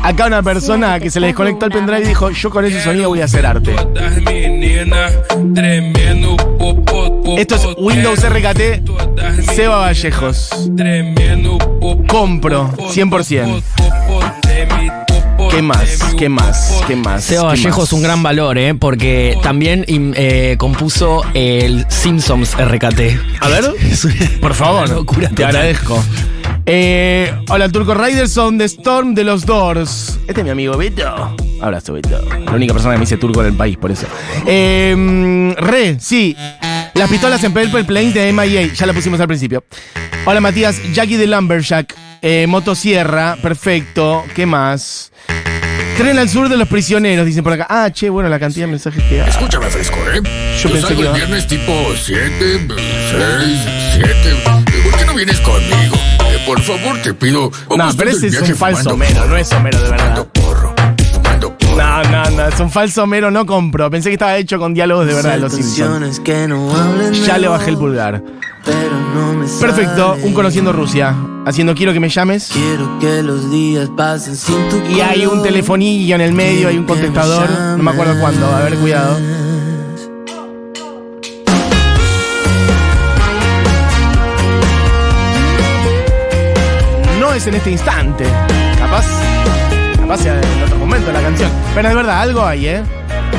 Acá 0.04 0.28
una 0.28 0.44
persona 0.44 1.00
que 1.00 1.10
se 1.10 1.20
le 1.20 1.28
desconectó 1.28 1.66
el 1.66 1.72
pendrive 1.72 2.06
dijo, 2.06 2.30
yo 2.30 2.52
con 2.52 2.66
ese 2.66 2.80
sonido 2.80 3.10
voy 3.10 3.22
a 3.22 3.26
hacer 3.26 3.48
arte. 3.48 3.74
Esto 7.40 7.56
es 7.56 7.68
Windows 7.80 8.24
RKT, 8.30 9.52
Seba 9.52 9.78
Vallejos. 9.80 10.70
Compro, 12.08 12.70
100%. 12.78 13.64
¿Qué 15.50 15.62
más? 15.62 16.14
¿Qué 16.18 16.30
más? 16.30 16.82
¿Qué 16.88 16.96
más? 16.96 17.24
Seba 17.24 17.42
¿Qué 17.42 17.48
Vallejo 17.48 17.84
es 17.84 17.94
un 17.94 18.04
gran 18.04 18.24
valor, 18.24 18.58
¿eh? 18.58 18.76
Porque 18.76 19.38
también 19.42 19.84
eh, 19.88 20.56
compuso 20.58 21.24
el 21.34 21.86
Simpsons 21.90 22.56
RKT. 22.56 23.00
A 23.42 23.50
ver, 23.50 23.74
por 24.42 24.54
favor, 24.54 24.90
locura 24.90 25.30
te 25.30 25.44
agradezco. 25.44 26.02
Eh, 26.66 27.34
hola, 27.50 27.68
Turco 27.70 27.94
Riders 27.96 28.32
son 28.32 28.58
The 28.58 28.66
Storm 28.66 29.16
de 29.16 29.24
los 29.24 29.46
Doors. 29.46 30.20
Este 30.28 30.42
es 30.42 30.46
mi 30.46 30.52
amigo 30.52 30.78
Beto. 30.78 31.36
Abrazo, 31.62 31.94
Beto. 31.94 32.22
La 32.46 32.52
única 32.52 32.74
persona 32.74 32.94
que 32.94 33.00
me 33.00 33.06
dice 33.06 33.18
turco 33.18 33.42
en 33.42 33.48
el 33.48 33.54
país, 33.54 33.76
por 33.78 33.92
eso. 33.92 34.06
Eh, 34.46 35.56
re, 35.58 35.98
sí. 36.00 36.36
Las 36.94 37.10
pistolas 37.10 37.44
en 37.44 37.54
Purple 37.54 37.86
Plain 37.86 38.14
de 38.14 38.32
MIA. 38.32 38.74
Ya 38.74 38.86
la 38.86 38.94
pusimos 38.94 39.20
al 39.20 39.28
principio. 39.28 39.64
Hola, 40.26 40.42
Matías. 40.42 40.82
Jackie 40.94 41.18
de 41.18 41.28
Lumberjack. 41.28 41.96
Eh, 42.22 42.46
Motosierra. 42.48 43.38
Perfecto. 43.42 44.24
¿Qué 44.36 44.46
más? 44.46 45.12
Tren 45.98 46.18
al 46.18 46.30
sur 46.30 46.48
de 46.48 46.56
los 46.56 46.68
prisioneros, 46.70 47.26
dicen 47.26 47.44
por 47.44 47.52
acá. 47.54 47.68
Ah, 47.70 47.90
che, 47.92 48.10
bueno, 48.10 48.30
la 48.30 48.40
cantidad 48.40 48.66
de 48.68 48.72
mensajes 48.72 49.04
que 49.04 49.22
hay. 49.22 49.30
Escúchame, 49.30 49.66
fresco, 49.68 49.98
¿eh? 50.14 50.22
Yo 50.24 50.70
Yo 50.70 50.72
pensé 50.72 50.82
salgo 50.88 50.96
que 50.96 51.02
iba- 51.02 51.12
el 51.12 51.16
viernes 51.18 51.48
tipo 51.48 51.74
7, 52.06 52.68
6, 53.12 53.60
7. 53.96 54.36
¿Por 54.84 54.98
qué 54.98 55.06
no 55.06 55.14
vienes 55.14 55.40
conmigo? 55.42 55.96
Eh, 56.32 56.42
por 56.46 56.62
favor, 56.62 56.98
te 57.02 57.14
pido. 57.14 57.52
No, 57.76 57.90
pero 57.98 58.12
ese 58.12 58.28
es 58.28 58.42
un 58.42 58.56
falso 58.56 58.92
Homero, 58.92 59.26
no 59.26 59.36
es 59.36 59.52
Homero 59.52 59.82
de 59.82 59.90
verdad. 59.90 60.28
No, 62.00 62.24
no, 62.24 62.30
no, 62.30 62.48
es 62.48 62.60
un 62.62 62.70
falso 62.70 63.06
mero, 63.06 63.30
no 63.30 63.46
compro. 63.46 63.90
Pensé 63.90 64.10
que 64.10 64.14
estaba 64.14 64.38
hecho 64.38 64.58
con 64.58 64.74
diálogos 64.74 65.06
de 65.06 65.14
verdad 65.16 65.32
de 65.34 65.40
los 65.40 65.52
Simpsons. 65.52 66.22
Ya 67.26 67.38
le 67.38 67.48
bajé 67.50 67.72
el 67.72 67.78
pulgar. 67.78 68.24
Perfecto, 69.60 70.16
un 70.24 70.34
conociendo 70.34 70.72
Rusia. 70.72 71.14
Haciendo 71.46 71.76
quiero 71.76 71.92
que 71.92 72.00
me 72.00 72.08
llames. 72.08 72.52
Quiero 72.54 73.00
que 73.00 73.22
los 73.22 73.52
días 73.52 73.90
pasen 73.98 74.38
sin 74.38 74.70
tu 74.70 74.78
Y 74.90 75.02
hay 75.02 75.26
un 75.26 75.44
telefonillo 75.44 76.16
en 76.16 76.22
el 76.22 76.32
medio, 76.32 76.70
hay 76.70 76.78
un 76.78 76.86
contestador. 76.86 77.50
No 77.50 77.84
me 77.84 77.92
acuerdo 77.92 78.18
cuándo, 78.22 78.46
a 78.48 78.62
ver, 78.62 78.76
cuidado. 78.76 79.18
No 87.20 87.34
es 87.34 87.46
en 87.46 87.56
este 87.56 87.72
instante. 87.72 88.26
Sea 90.18 90.42
en 90.42 90.64
otro 90.64 90.78
momento 90.78 91.08
de 91.08 91.14
la 91.14 91.22
canción. 91.22 91.50
Pero 91.74 91.88
es 91.88 91.96
verdad, 91.96 92.22
algo 92.22 92.44
hay, 92.44 92.68
¿eh? 92.68 92.84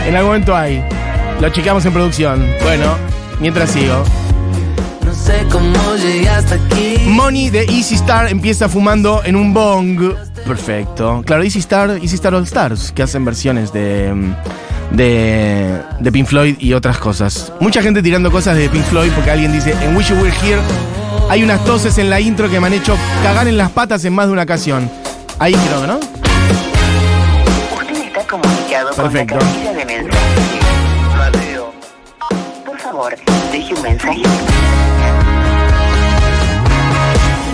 En 0.07 0.15
algún 0.17 0.31
momento 0.31 0.57
hay. 0.57 0.83
Lo 1.39 1.51
chequeamos 1.51 1.85
en 1.85 1.93
producción. 1.93 2.47
Bueno, 2.63 2.95
mientras 3.39 3.71
sigo. 3.71 4.03
No 5.05 5.13
sé 5.13 5.45
cómo 5.51 5.97
llegué 5.97 6.31
hasta 6.31 6.55
aquí. 6.55 6.97
Money 7.07 7.51
de 7.51 7.65
Easy 7.65 7.97
Star 7.97 8.31
empieza 8.31 8.67
fumando 8.69 9.21
en 9.25 9.37
un 9.37 9.53
bong. 9.53 10.15
Perfecto. 10.47 11.23
Claro, 11.27 11.43
Easy 11.43 11.59
Star, 11.59 11.91
Easy 11.91 12.15
Star 12.15 12.35
All 12.35 12.45
Stars, 12.45 12.93
que 12.93 13.03
hacen 13.03 13.27
versiones 13.27 13.73
de, 13.75 14.15
de, 14.93 15.81
de 15.99 16.13
Pink 16.13 16.29
Floyd 16.29 16.57
y 16.59 16.73
otras 16.73 16.97
cosas. 16.97 17.53
Mucha 17.61 17.83
gente 17.83 18.03
tirando 18.03 18.31
cosas 18.31 18.57
de 18.57 18.71
Pink 18.71 18.85
Floyd 18.85 19.11
porque 19.15 19.31
alguien 19.31 19.53
dice, 19.53 19.75
en 19.83 19.95
Wish 19.95 20.09
You 20.09 20.17
Were 20.17 20.33
Here 20.43 20.63
hay 21.29 21.43
unas 21.43 21.63
toses 21.65 21.99
en 21.99 22.09
la 22.09 22.21
intro 22.21 22.49
que 22.49 22.59
me 22.59 22.69
han 22.69 22.73
hecho 22.73 22.97
cagar 23.23 23.49
en 23.49 23.59
las 23.59 23.71
patas 23.71 24.03
en 24.07 24.15
más 24.15 24.29
de 24.29 24.33
una 24.33 24.43
ocasión. 24.45 24.91
Ahí 25.39 25.53
creo, 25.53 25.87
¿no? 25.87 26.01
Perfecto. 28.97 29.39
con 29.39 29.47
la 29.47 29.53
casilla 29.53 29.73
de 29.73 29.85
mensajes. 29.85 31.17
Mateo. 31.17 31.73
Por 32.65 32.79
favor, 32.79 33.17
deje 33.53 33.75
un 33.75 33.83
mensaje. 33.83 34.23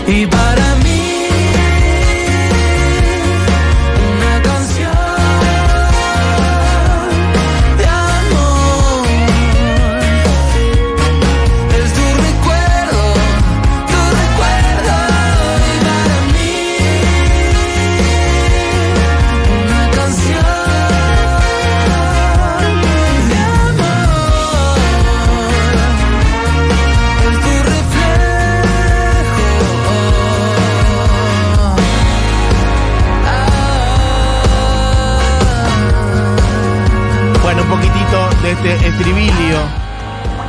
Y 0.07 0.27
para 0.27 0.76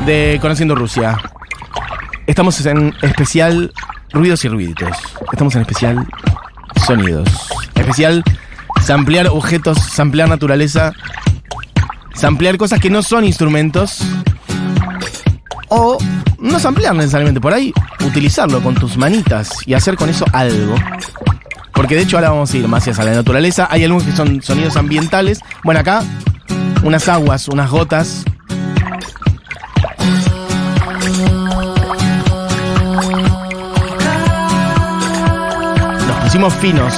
de 0.07 0.39
Conociendo 0.41 0.73
Rusia. 0.73 1.17
Estamos 2.27 2.65
en 2.65 2.95
especial 3.01 3.73
ruidos 4.11 4.43
y 4.45 4.47
ruiditos. 4.47 4.89
Estamos 5.33 5.53
en 5.55 5.61
especial 5.61 6.07
sonidos. 6.85 7.27
Especial 7.75 8.23
samplear 8.81 9.27
objetos, 9.27 9.77
samplear 9.77 10.29
naturaleza, 10.29 10.93
samplear 12.15 12.57
cosas 12.57 12.79
que 12.79 12.89
no 12.89 13.03
son 13.03 13.25
instrumentos. 13.25 13.99
O 15.67 15.97
no 16.39 16.57
samplear 16.57 16.95
necesariamente, 16.95 17.41
por 17.41 17.53
ahí 17.53 17.73
utilizarlo 18.05 18.63
con 18.63 18.75
tus 18.75 18.95
manitas 18.95 19.49
y 19.65 19.73
hacer 19.73 19.97
con 19.97 20.09
eso 20.09 20.25
algo. 20.31 20.75
Porque 21.73 21.95
de 21.95 22.03
hecho 22.03 22.15
ahora 22.15 22.29
vamos 22.29 22.53
a 22.53 22.57
ir 22.57 22.67
más 22.69 22.87
hacia 22.87 23.03
la 23.03 23.13
naturaleza. 23.13 23.67
Hay 23.69 23.83
algunos 23.83 24.05
que 24.05 24.13
son 24.13 24.41
sonidos 24.41 24.77
ambientales. 24.77 25.41
Bueno, 25.65 25.81
acá 25.81 26.01
unas 26.81 27.09
aguas, 27.09 27.49
unas 27.49 27.69
gotas. 27.69 28.23
Pusimos 36.38 36.54
finos. 36.56 36.93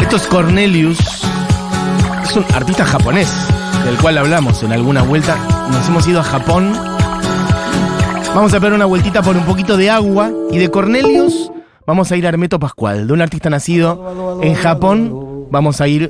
Esto 0.00 0.16
es 0.16 0.26
Cornelius. 0.28 0.98
Es 2.24 2.36
un 2.36 2.44
artista 2.54 2.86
japonés, 2.86 3.30
del 3.84 3.96
cual 3.98 4.16
hablamos 4.16 4.62
en 4.62 4.72
alguna 4.72 5.02
vuelta. 5.02 5.36
Nos 5.70 5.86
hemos 5.88 6.06
ido 6.08 6.20
a 6.20 6.22
Japón 6.22 6.72
Vamos 8.34 8.54
a 8.54 8.60
pegar 8.60 8.74
una 8.74 8.86
vueltita 8.86 9.22
por 9.22 9.36
un 9.36 9.44
poquito 9.44 9.76
de 9.76 9.90
agua 9.90 10.30
y 10.52 10.58
de 10.58 10.70
Cornelius 10.70 11.50
vamos 11.84 12.12
a 12.12 12.16
ir 12.16 12.24
a 12.24 12.28
Hermeto 12.28 12.60
Pascual, 12.60 13.08
de 13.08 13.12
un 13.12 13.20
artista 13.22 13.50
nacido 13.50 14.38
en 14.40 14.54
Japón. 14.54 15.48
Vamos 15.50 15.80
a 15.80 15.88
ir 15.88 16.08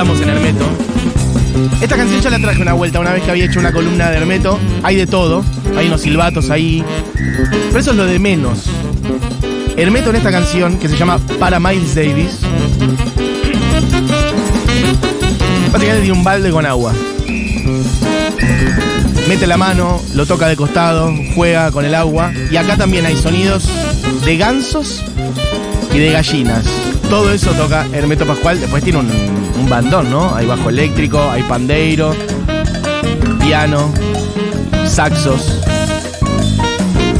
Estamos 0.00 0.18
las 2.30 2.40
traje 2.40 2.62
una 2.62 2.72
vuelta 2.72 3.00
una 3.00 3.12
vez 3.12 3.22
que 3.22 3.30
había 3.32 3.44
hecho 3.44 3.60
una 3.60 3.70
columna 3.70 4.08
de 4.08 4.16
Hermeto. 4.16 4.58
Hay 4.82 4.96
de 4.96 5.06
todo. 5.06 5.44
Hay 5.76 5.88
unos 5.88 6.00
silbatos 6.00 6.48
ahí. 6.48 6.82
Pero 7.68 7.78
eso 7.78 7.90
es 7.90 7.96
lo 7.98 8.06
de 8.06 8.18
menos. 8.18 8.64
Hermeto 9.76 10.08
en 10.08 10.16
esta 10.16 10.30
canción, 10.30 10.78
que 10.78 10.88
se 10.88 10.96
llama 10.96 11.18
Para 11.38 11.60
Miles 11.60 11.94
Davis, 11.94 12.38
básicamente 15.70 16.00
tiene 16.00 16.12
un 16.12 16.24
balde 16.24 16.50
con 16.50 16.64
agua. 16.64 16.94
Mete 19.28 19.46
la 19.46 19.58
mano, 19.58 20.00
lo 20.14 20.24
toca 20.24 20.48
de 20.48 20.56
costado, 20.56 21.12
juega 21.34 21.70
con 21.72 21.84
el 21.84 21.94
agua. 21.94 22.32
Y 22.50 22.56
acá 22.56 22.78
también 22.78 23.04
hay 23.04 23.16
sonidos 23.16 23.68
de 24.24 24.38
gansos 24.38 25.04
y 25.92 25.98
de 25.98 26.10
gallinas. 26.10 26.64
Todo 27.10 27.30
eso 27.34 27.50
toca 27.50 27.86
Hermeto 27.92 28.24
Pascual. 28.24 28.58
Después 28.60 28.82
tiene 28.82 29.00
un, 29.00 29.39
un 29.60 29.68
bandón, 29.68 30.10
¿no? 30.10 30.34
Hay 30.34 30.46
bajo 30.46 30.70
eléctrico, 30.70 31.20
hay 31.30 31.42
pandeiro, 31.42 32.14
piano, 33.40 33.92
saxos. 34.86 35.60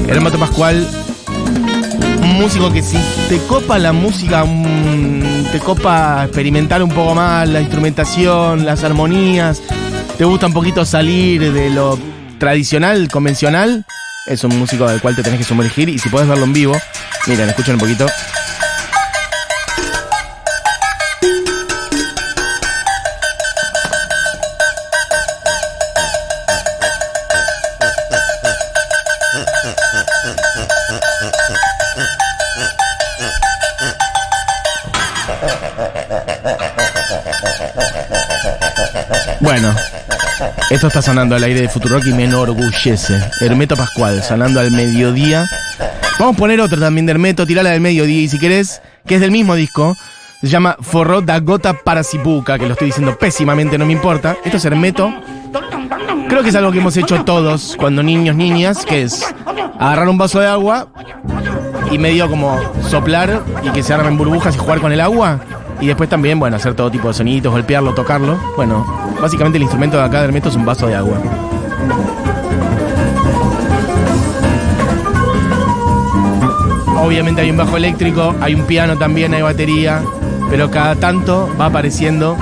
Hermeto 0.09 0.39
Pascual, 0.39 0.87
un 2.23 2.33
músico 2.35 2.73
que 2.73 2.83
si 2.83 2.97
te 3.29 3.39
copa 3.47 3.79
la 3.79 3.93
música, 3.93 4.45
te 5.53 5.59
copa 5.61 6.25
experimentar 6.25 6.83
un 6.83 6.91
poco 6.91 7.15
más 7.15 7.49
la 7.49 7.61
instrumentación, 7.61 8.65
las 8.65 8.83
armonías, 8.83 9.63
te 10.17 10.25
gusta 10.25 10.47
un 10.47 10.53
poquito 10.53 10.85
salir 10.85 11.53
de 11.53 11.71
lo 11.71 11.99
tradicional, 12.39 13.09
convencional, 13.09 13.85
es 14.27 14.43
un 14.45 14.59
músico 14.59 14.89
del 14.89 15.01
cual 15.01 15.15
te 15.15 15.23
tenés 15.23 15.39
que 15.39 15.45
sumergir 15.45 15.89
y 15.89 15.99
si 15.99 16.09
puedes 16.09 16.29
verlo 16.29 16.45
en 16.45 16.53
vivo, 16.53 16.77
miren, 17.27 17.51
escuchen 17.51 17.75
un 17.75 17.81
poquito. 17.81 18.07
Bueno, 39.41 39.75
esto 40.71 40.89
está 40.89 41.01
sonando 41.01 41.35
al 41.35 41.43
aire 41.43 41.63
de 41.63 41.69
Futurock 41.69 42.07
y 42.07 42.13
me 42.13 42.25
enorgullece. 42.25 43.19
Hermeto 43.41 43.75
Pascual, 43.77 44.23
sonando 44.23 44.61
al 44.61 44.71
mediodía. 44.71 45.47
Vamos 46.19 46.35
a 46.37 46.39
poner 46.39 46.61
otro 46.61 46.79
también 46.79 47.07
de 47.07 47.13
Hermeto, 47.13 47.47
tirala 47.47 47.71
del 47.71 47.81
mediodía 47.81 48.21
y 48.21 48.29
si 48.29 48.39
querés, 48.39 48.83
que 49.07 49.15
es 49.15 49.21
del 49.21 49.31
mismo 49.31 49.55
disco. 49.55 49.97
Se 50.43 50.49
llama 50.49 50.77
Forró 50.81 51.23
da 51.23 51.39
Gota 51.41 51.73
para 51.73 52.03
Sipuca, 52.03 52.59
que 52.59 52.67
lo 52.67 52.73
estoy 52.73 52.87
diciendo 52.87 53.17
pésimamente, 53.19 53.79
no 53.79 53.87
me 53.87 53.93
importa. 53.93 54.37
Esto 54.45 54.59
es 54.59 54.65
Hermeto. 54.65 55.13
Creo 56.29 56.43
que 56.43 56.51
es 56.51 56.55
algo 56.55 56.71
que 56.71 56.79
hemos 56.79 56.97
hecho 56.97 57.25
todos 57.25 57.77
cuando 57.79 58.03
niños, 58.03 58.37
niñas, 58.37 58.85
que 58.85 59.03
es 59.03 59.25
agarrar 59.79 60.09
un 60.09 60.19
vaso 60.19 60.41
de 60.41 60.47
agua 60.47 60.89
y 61.91 61.99
medio 61.99 62.29
como 62.29 62.61
soplar 62.89 63.43
y 63.65 63.71
que 63.71 63.83
se 63.83 63.93
armen 63.95 64.17
burbujas 64.17 64.55
y 64.55 64.59
jugar 64.59 64.81
con 64.81 64.93
el 64.93 65.01
agua. 65.01 65.41
Y 65.81 65.87
después 65.87 66.09
también, 66.11 66.39
bueno, 66.39 66.57
hacer 66.57 66.75
todo 66.75 66.91
tipo 66.91 67.09
de 67.09 67.15
sonidos, 67.15 67.53
golpearlo, 67.53 67.95
tocarlo. 67.95 68.39
Bueno, 68.57 68.85
básicamente 69.21 69.57
el 69.57 69.63
instrumento 69.63 69.97
de 69.97 70.03
acá 70.03 70.19
de 70.19 70.27
Hermeto 70.27 70.51
es 70.51 70.57
un 70.57 70.65
vaso 70.65 70.87
de 70.87 70.95
agua. 70.95 71.19
Obviamente 77.03 77.41
hay 77.41 77.51
un 77.51 77.57
bajo 77.57 77.79
eléctrico, 77.79 78.35
hay 78.41 78.55
un 78.55 78.67
piano 78.67 78.97
también, 78.99 79.33
hay 79.33 79.41
batería, 79.41 80.03
pero 80.51 80.71
cada 80.71 80.97
tanto 80.97 81.49
va 81.59 81.67
apareciendo 81.67 82.37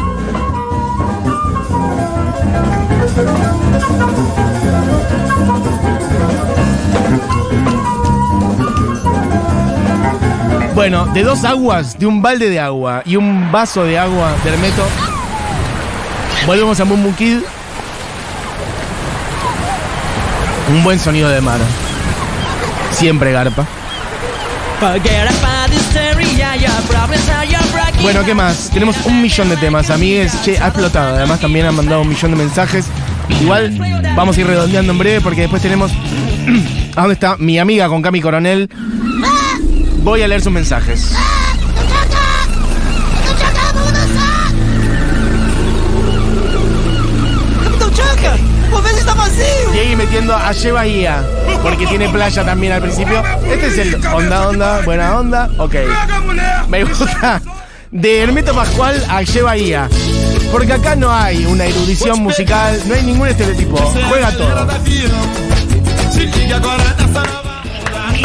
Bueno, 10.78 11.06
de 11.06 11.24
dos 11.24 11.42
aguas, 11.42 11.98
de 11.98 12.06
un 12.06 12.22
balde 12.22 12.48
de 12.48 12.60
agua 12.60 13.02
y 13.04 13.16
un 13.16 13.50
vaso 13.50 13.82
de 13.82 13.98
agua 13.98 14.36
de 14.44 14.50
Hermeto, 14.50 14.86
volvemos 16.46 16.78
a 16.78 16.84
Kid. 17.18 17.38
Un 20.70 20.84
buen 20.84 21.00
sonido 21.00 21.30
de 21.30 21.40
mar. 21.40 21.58
Siempre 22.92 23.32
garpa. 23.32 23.66
Bueno, 28.00 28.24
¿qué 28.24 28.34
más? 28.34 28.70
Tenemos 28.72 29.04
un 29.04 29.20
millón 29.20 29.48
de 29.48 29.56
temas, 29.56 29.90
amigues. 29.90 30.32
Che, 30.44 30.58
ha 30.58 30.68
explotado. 30.68 31.16
Además, 31.16 31.40
también 31.40 31.66
han 31.66 31.74
mandado 31.74 32.02
un 32.02 32.08
millón 32.08 32.30
de 32.30 32.36
mensajes. 32.36 32.86
Igual 33.42 33.76
vamos 34.14 34.38
a 34.38 34.40
ir 34.40 34.46
redondeando 34.46 34.92
en 34.92 34.98
breve 35.00 35.20
porque 35.22 35.40
después 35.40 35.60
tenemos. 35.60 35.90
¿A 36.94 37.00
dónde 37.00 37.14
está 37.14 37.36
mi 37.36 37.58
amiga 37.58 37.88
con 37.88 38.00
Cami 38.00 38.20
Coronel? 38.20 38.70
Voy 40.02 40.22
a 40.22 40.28
leer 40.28 40.42
sus 40.42 40.52
mensajes. 40.52 41.14
Ahí 49.72 49.96
metiendo 49.96 50.34
a 50.34 50.52
Ye 50.52 50.72
Bahía, 50.72 51.22
porque 51.62 51.86
tiene 51.86 52.08
playa 52.08 52.44
también 52.44 52.72
al 52.72 52.82
principio. 52.82 53.22
Este 53.46 53.66
es 53.68 53.78
el 53.78 54.06
onda, 54.06 54.48
onda, 54.48 54.80
buena 54.82 55.18
onda, 55.18 55.48
ok. 55.58 55.74
Me 56.68 56.84
gusta. 56.84 57.40
De 57.90 58.22
Hermeto 58.22 58.54
Pascual 58.54 59.02
a 59.08 59.22
Ye 59.22 59.42
Bahía. 59.42 59.88
Porque 60.50 60.72
acá 60.72 60.96
no 60.96 61.12
hay 61.12 61.46
una 61.46 61.64
erudición 61.64 62.22
musical, 62.22 62.80
no 62.86 62.94
hay 62.94 63.02
ningún 63.02 63.28
estereotipo. 63.28 63.76
Juega 64.08 64.32
todo. 64.32 64.66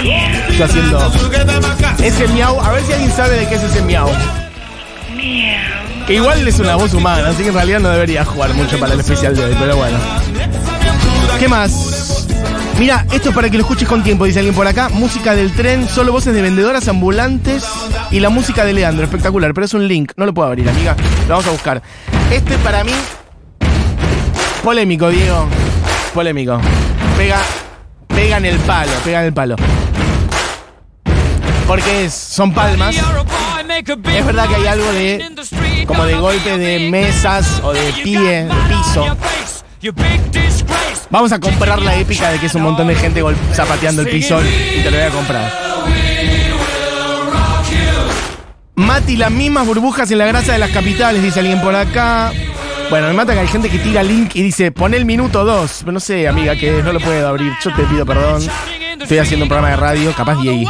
Está 0.04 0.66
haciendo 0.66 1.12
ese 2.04 2.28
miau. 2.30 2.60
A 2.60 2.72
ver 2.72 2.84
si 2.84 2.94
alguien 2.94 3.12
sabe 3.12 3.38
de 3.38 3.48
qué 3.48 3.56
es 3.56 3.64
ese 3.64 3.82
miau. 3.82 4.10
Que 6.08 6.16
igual 6.16 6.46
es 6.46 6.60
una 6.60 6.76
voz 6.76 6.94
humana, 6.94 7.30
así 7.30 7.44
que 7.44 7.50
en 7.50 7.56
realidad 7.56 7.80
no 7.80 7.90
debería 7.90 8.26
jugar 8.26 8.54
mucho 8.54 8.78
para 8.78 8.94
el 8.94 9.00
especial 9.00 9.36
de 9.36 9.46
hoy, 9.46 9.56
pero 9.58 9.78
bueno. 9.78 9.98
¿Qué 11.40 11.48
más? 11.48 12.28
Mira, 12.78 13.06
esto 13.12 13.30
es 13.30 13.36
para 13.36 13.50
que 13.50 13.58
lo 13.58 13.64
escuches 13.64 13.88
con 13.88 14.04
tiempo, 14.04 14.26
dice 14.26 14.40
alguien 14.40 14.56
por 14.56 14.68
acá. 14.68 14.90
Música 14.90 15.36
del 15.36 15.54
tren, 15.54 15.88
solo 15.88 16.12
voces 16.12 16.34
de 16.34 16.42
vendedoras 16.42 16.88
ambulantes 16.88 17.64
y 18.12 18.20
la 18.20 18.30
música 18.30 18.66
de 18.66 18.74
Leandro. 18.74 19.06
Espectacular, 19.06 19.54
pero 19.54 19.66
es 19.66 19.74
un 19.74 19.88
link, 19.88 20.12
no 20.18 20.26
lo 20.26 20.34
puedo 20.34 20.50
abrir, 20.50 20.68
amiga. 20.68 20.96
Lo 21.28 21.36
vamos 21.36 21.48
a 21.48 21.52
buscar. 21.52 21.82
Este 22.32 22.58
para 22.58 22.84
mí. 22.84 22.92
Polémico, 24.64 25.10
Diego. 25.10 25.48
Polémico. 26.14 26.60
Pega. 27.18 27.40
Pega 28.08 28.38
en 28.38 28.46
el 28.46 28.58
palo, 28.60 28.92
pega 29.04 29.22
en 29.22 29.26
el 29.28 29.34
palo. 29.34 29.56
Porque 31.68 32.10
son 32.10 32.54
palmas. 32.54 32.96
Es 32.96 34.26
verdad 34.26 34.48
que 34.48 34.56
hay 34.56 34.68
algo 34.68 34.92
de. 34.92 35.86
como 35.88 36.06
de 36.06 36.16
golpe 36.16 36.58
de 36.58 36.90
mesas 36.90 37.62
o 37.64 37.74
de 37.74 37.94
pie, 38.04 38.46
de 38.46 38.56
piso. 38.70 39.18
Vamos 41.10 41.32
a 41.32 41.40
comprar 41.40 41.82
la 41.82 41.96
épica 41.96 42.32
de 42.32 42.40
que 42.40 42.46
es 42.46 42.56
un 42.56 42.64
montón 42.64 42.88
de 42.88 42.96
gente 42.96 43.22
zapateando 43.54 44.02
el 44.02 44.10
piso 44.10 44.40
y 44.42 44.82
te 44.82 44.90
lo 44.90 44.98
voy 44.98 45.06
a 45.06 45.10
comprar. 45.10 45.52
Mati, 48.76 49.18
las 49.18 49.32
mismas 49.32 49.68
burbujas 49.68 50.10
en 50.10 50.18
la 50.18 50.26
grasa 50.26 50.54
de 50.54 50.58
las 50.58 50.72
capitales, 50.72 51.22
dice 51.22 51.40
alguien 51.40 51.62
por 51.62 51.76
acá. 51.76 52.32
Bueno, 52.90 53.08
me 53.08 53.14
mata 53.14 53.34
que 53.34 53.40
hay 53.40 53.48
gente 53.48 53.70
que 53.70 53.80
tira 53.80 54.04
link 54.04 54.36
y 54.36 54.42
dice, 54.42 54.72
pon 54.72 54.94
el 54.94 55.06
minuto 55.06 55.46
2. 55.46 55.78
Pero 55.82 55.92
no 55.92 56.00
sé, 56.00 56.28
amiga, 56.28 56.56
que 56.56 56.82
no 56.84 56.94
lo 56.94 57.00
puedo 57.00 57.28
abrir. 57.28 57.54
Yo 57.64 57.74
te 57.76 57.84
pido 57.84 58.06
perdón. 58.06 58.42
Estoy 59.00 59.18
haciendo 59.18 59.46
un 59.46 59.50
programa 59.50 59.72
de 59.72 59.78
radio, 59.78 60.14
capaz 60.14 60.42
de 60.42 60.50
ahí. 60.50 60.68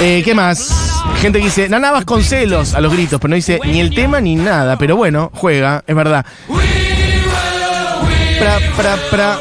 Eh, 0.00 0.22
¿Qué 0.24 0.34
más? 0.34 1.02
Gente 1.20 1.38
que 1.38 1.46
dice, 1.46 1.68
Nana 1.68 1.90
Vasconcelos 1.90 2.74
a 2.74 2.80
los 2.80 2.92
gritos, 2.92 3.18
pero 3.18 3.30
no 3.30 3.36
dice 3.36 3.58
ni 3.64 3.80
el 3.80 3.94
tema 3.94 4.20
ni 4.20 4.34
nada. 4.34 4.76
Pero 4.76 4.94
bueno, 4.96 5.30
juega, 5.34 5.82
es 5.86 5.96
verdad. 5.96 6.26
Pra, 8.38 8.58
pra, 8.76 8.96
pra. 9.10 9.38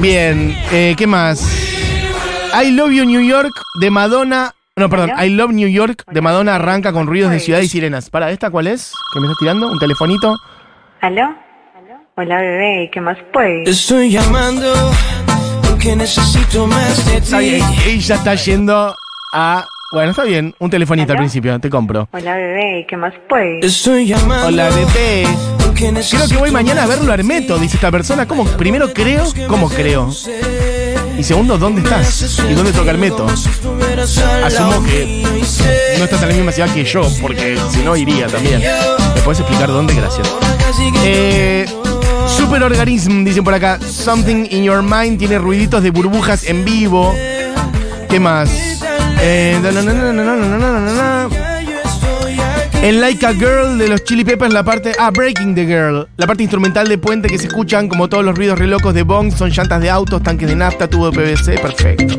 Bien, 0.00 0.56
eh, 0.70 0.94
¿qué 0.96 1.06
más? 1.06 1.42
I 2.62 2.70
Love 2.70 2.92
You 2.92 3.04
New 3.04 3.20
York 3.20 3.52
de 3.80 3.90
Madonna. 3.90 4.54
No, 4.76 4.88
perdón, 4.88 5.10
I 5.18 5.30
Love 5.30 5.52
New 5.52 5.68
York 5.68 6.04
de 6.10 6.20
Madonna 6.20 6.54
arranca 6.54 6.92
con 6.92 7.06
ruidos 7.06 7.32
de 7.32 7.40
ciudad 7.40 7.60
y 7.60 7.68
sirenas. 7.68 8.08
Para, 8.08 8.30
¿esta 8.30 8.50
cuál 8.50 8.68
es? 8.68 8.92
¿Que 9.12 9.20
me 9.20 9.26
estás 9.26 9.38
tirando? 9.38 9.68
¿Un 9.68 9.78
telefonito? 9.78 10.36
¿Aló? 11.00 11.34
Hola 12.18 12.38
bebé, 12.38 12.90
¿qué 12.90 13.00
más 13.02 13.18
pues? 13.30 13.68
Estoy 13.68 14.10
llamando 14.10 14.72
porque 15.86 15.96
necesito 15.96 16.66
más 16.66 17.06
de 17.06 17.16
Está 17.18 17.38
bien, 17.38 17.60
ti. 17.60 17.90
ella 17.90 18.16
está 18.16 18.34
yendo 18.34 18.96
a. 19.32 19.66
Bueno, 19.92 20.10
está 20.10 20.24
bien, 20.24 20.52
un 20.58 20.68
telefonito 20.68 21.12
al 21.12 21.18
principio, 21.18 21.60
te 21.60 21.70
compro. 21.70 22.08
Hola 22.10 22.34
bebé, 22.34 22.84
¿qué 22.88 22.96
más? 22.96 23.14
Estoy 23.62 24.06
llamando 24.08 24.48
Hola, 24.48 24.68
bebé. 24.70 25.28
Creo 25.76 26.28
que 26.28 26.36
voy 26.38 26.50
mañana 26.50 26.82
a 26.82 26.86
verlo 26.86 27.12
a 27.12 27.14
Hermeto, 27.14 27.56
dice 27.58 27.76
esta 27.76 27.92
persona. 27.92 28.26
¿Cómo? 28.26 28.44
Primero 28.44 28.92
creo, 28.92 29.24
¿cómo 29.46 29.68
creo? 29.68 30.10
Y 31.16 31.22
segundo, 31.22 31.56
¿dónde 31.56 31.82
estás? 31.82 32.40
¿Y 32.50 32.54
dónde 32.54 32.72
toca 32.72 32.90
Hermeto? 32.90 33.26
Asumo 34.44 34.82
que 34.84 35.22
no 35.98 36.04
estás 36.04 36.20
en 36.22 36.28
la 36.30 36.34
misma 36.34 36.50
ciudad 36.50 36.74
que 36.74 36.84
yo, 36.84 37.02
porque 37.22 37.56
si 37.70 37.78
no 37.84 37.94
iría 37.96 38.26
también. 38.26 38.60
¿Me 39.14 39.20
puedes 39.22 39.38
explicar 39.38 39.68
dónde? 39.68 39.94
Gracias. 39.94 40.34
Eh, 41.04 41.64
Super 42.36 42.60
Superorganism, 42.60 43.24
dicen 43.24 43.44
por 43.44 43.54
acá. 43.54 43.78
Something 43.80 44.46
in 44.50 44.62
your 44.62 44.82
mind 44.82 45.18
tiene 45.18 45.38
ruiditos 45.38 45.82
de 45.82 45.90
burbujas 45.90 46.44
en 46.44 46.64
vivo. 46.64 47.14
¿Qué 48.10 48.20
más? 48.20 48.50
En 49.22 49.62
Like 53.00 53.26
a 53.26 53.32
Girl 53.32 53.78
de 53.78 53.88
los 53.88 54.04
Chili 54.04 54.22
Peppers, 54.24 54.52
la 54.52 54.62
parte. 54.62 54.92
Ah, 54.98 55.10
Breaking 55.10 55.54
the 55.54 55.64
Girl. 55.64 56.06
La 56.18 56.26
parte 56.26 56.42
instrumental 56.42 56.88
de 56.88 56.98
puente 56.98 57.28
que 57.28 57.38
se 57.38 57.46
escuchan, 57.46 57.88
como 57.88 58.08
todos 58.08 58.24
los 58.24 58.36
ruidos 58.36 58.58
re 58.58 58.66
locos 58.66 58.92
de 58.92 59.02
Bong, 59.02 59.32
son 59.32 59.50
llantas 59.50 59.80
de 59.80 59.88
autos, 59.88 60.22
tanques 60.22 60.48
de 60.48 60.56
nafta, 60.56 60.88
tubo 60.88 61.10
de 61.10 61.16
PVC. 61.16 61.58
Perfecto. 61.58 62.18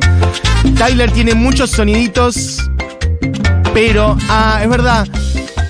Tyler 0.77 1.11
tiene 1.11 1.35
muchos 1.35 1.69
soniditos, 1.69 2.69
pero. 3.73 4.17
Ah, 4.29 4.59
es 4.63 4.69
verdad. 4.69 5.07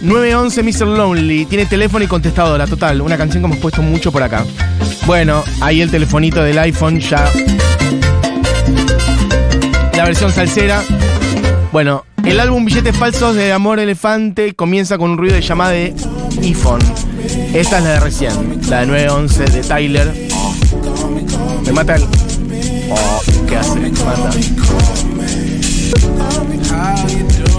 911 0.02 0.64
Mr. 0.64 0.88
Lonely. 0.88 1.46
Tiene 1.46 1.66
teléfono 1.66 2.04
y 2.04 2.08
contestadora, 2.08 2.68
total. 2.68 3.02
Una 3.02 3.18
canción 3.18 3.42
que 3.42 3.48
hemos 3.48 3.60
puesto 3.60 3.82
mucho 3.82 4.12
por 4.12 4.24
acá. 4.24 4.46
Bueno, 5.06 5.44
ahí 5.62 5.82
el 5.82 5.90
telefonito 5.90 6.44
del 6.44 6.58
iPhone 6.60 7.00
ya. 7.00 7.32
La 9.96 10.06
versión 10.06 10.32
salsera. 10.32 10.84
Bueno, 11.72 12.06
el 12.24 12.40
álbum 12.40 12.66
Billetes 12.66 12.96
Falsos 12.96 13.36
de 13.36 13.52
Amor 13.52 13.80
Elefante 13.80 14.54
comienza 14.54 14.98
con 14.98 15.12
un 15.12 15.18
ruido 15.18 15.36
de 15.36 15.42
llamada 15.42 15.72
de 15.72 15.94
iPhone. 16.42 16.82
Esta 17.54 17.78
es 17.78 17.84
la 17.84 17.90
de 17.90 18.00
recién, 18.00 18.62
la 18.70 18.82
de 18.82 18.88
911 18.88 19.46
de 19.46 19.62
Tyler. 19.62 20.14
Me 21.66 21.72
mata 21.72 21.96
el. 21.96 22.04
Oh, 22.04 23.22
¿qué 23.48 23.56
hace? 23.58 23.80
Me 23.80 23.90
mata. 23.90 24.30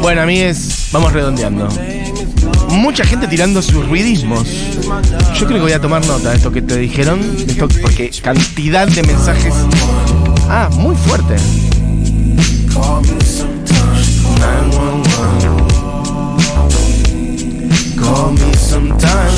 Bueno, 0.01 0.23
amigues, 0.23 0.89
vamos 0.93 1.13
redondeando. 1.13 1.69
Mucha 2.79 3.05
gente 3.05 3.27
tirando 3.27 3.61
sus 3.61 3.89
ruidismos. 3.89 4.49
Yo 5.35 5.47
creo 5.47 5.59
que 5.59 5.63
voy 5.63 5.73
a 5.73 5.81
tomar 5.81 6.07
nota 6.07 6.31
de 6.31 6.37
esto 6.37 6.53
que 6.53 6.63
te 6.63 6.77
dijeron, 6.79 7.21
porque 7.83 8.09
cantidad 8.23 8.87
de 8.87 9.03
mensajes. 9.03 9.53
Ah, 10.49 10.71
muy 10.75 10.95
fuerte. 10.95 11.35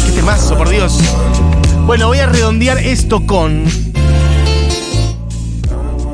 Qué 0.05 0.13
temazo, 0.13 0.59
por 0.59 0.69
Dios. 0.69 0.99
Bueno, 1.87 2.09
voy 2.09 2.19
a 2.19 2.27
redondear 2.27 2.77
esto 2.77 3.25
con. 3.25 3.65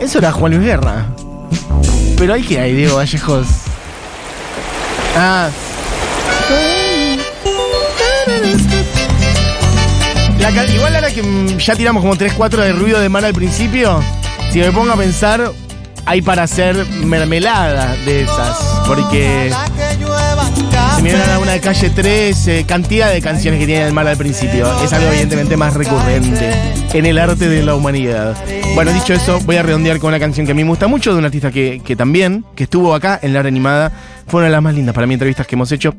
Eso 0.00 0.18
era 0.18 0.30
Juan 0.30 0.52
Luis 0.52 0.64
Guerra. 0.64 1.06
Pero 2.16 2.34
hay 2.34 2.44
que 2.44 2.60
hay, 2.60 2.72
Diego 2.72 2.96
Vallejos. 2.96 3.46
Ah. 5.16 5.50
Igual 10.48 10.94
ahora 10.94 11.10
que 11.10 11.22
mm, 11.22 11.58
ya 11.58 11.74
tiramos 11.74 12.02
como 12.02 12.14
3-4 12.14 12.50
de 12.58 12.72
ruido 12.72 13.00
de 13.00 13.08
mar 13.08 13.24
al 13.24 13.34
principio, 13.34 14.00
si 14.52 14.60
me 14.60 14.70
pongo 14.70 14.92
a 14.92 14.96
pensar, 14.96 15.50
hay 16.04 16.22
para 16.22 16.44
hacer 16.44 16.86
mermelada 17.04 17.96
de 18.04 18.22
esas. 18.22 18.56
Porque 18.86 19.50
me 21.02 21.02
viene 21.02 21.32
a 21.32 21.40
una 21.40 21.50
de 21.50 21.60
calle 21.60 21.90
13, 21.90 22.64
cantidad 22.64 23.12
de 23.12 23.20
canciones 23.20 23.58
que 23.58 23.66
tiene 23.66 23.88
el 23.88 23.92
mal 23.92 24.06
al 24.06 24.16
principio. 24.16 24.72
Es 24.84 24.92
algo 24.92 25.08
evidentemente 25.08 25.56
más 25.56 25.74
recurrente 25.74 26.54
en 26.92 27.06
el 27.06 27.18
arte 27.18 27.48
de 27.48 27.64
la 27.64 27.74
humanidad. 27.74 28.36
Bueno, 28.76 28.92
dicho 28.92 29.14
eso, 29.14 29.40
voy 29.40 29.56
a 29.56 29.64
redondear 29.64 29.98
con 29.98 30.08
una 30.08 30.20
canción 30.20 30.46
que 30.46 30.52
a 30.52 30.54
mí 30.54 30.62
me 30.62 30.70
gusta 30.70 30.86
mucho, 30.86 31.12
de 31.12 31.18
un 31.18 31.24
artista 31.24 31.50
que, 31.50 31.82
que 31.84 31.96
también, 31.96 32.44
que 32.54 32.64
estuvo 32.64 32.94
acá 32.94 33.18
en 33.20 33.32
la 33.32 33.40
hora 33.40 33.48
animada. 33.48 33.90
Fue 34.28 34.38
una 34.38 34.46
de 34.46 34.52
las 34.52 34.62
más 34.62 34.74
lindas 34.74 34.94
para 34.94 35.08
mí 35.08 35.14
entrevistas 35.14 35.44
que 35.44 35.56
hemos 35.56 35.72
hecho. 35.72 35.96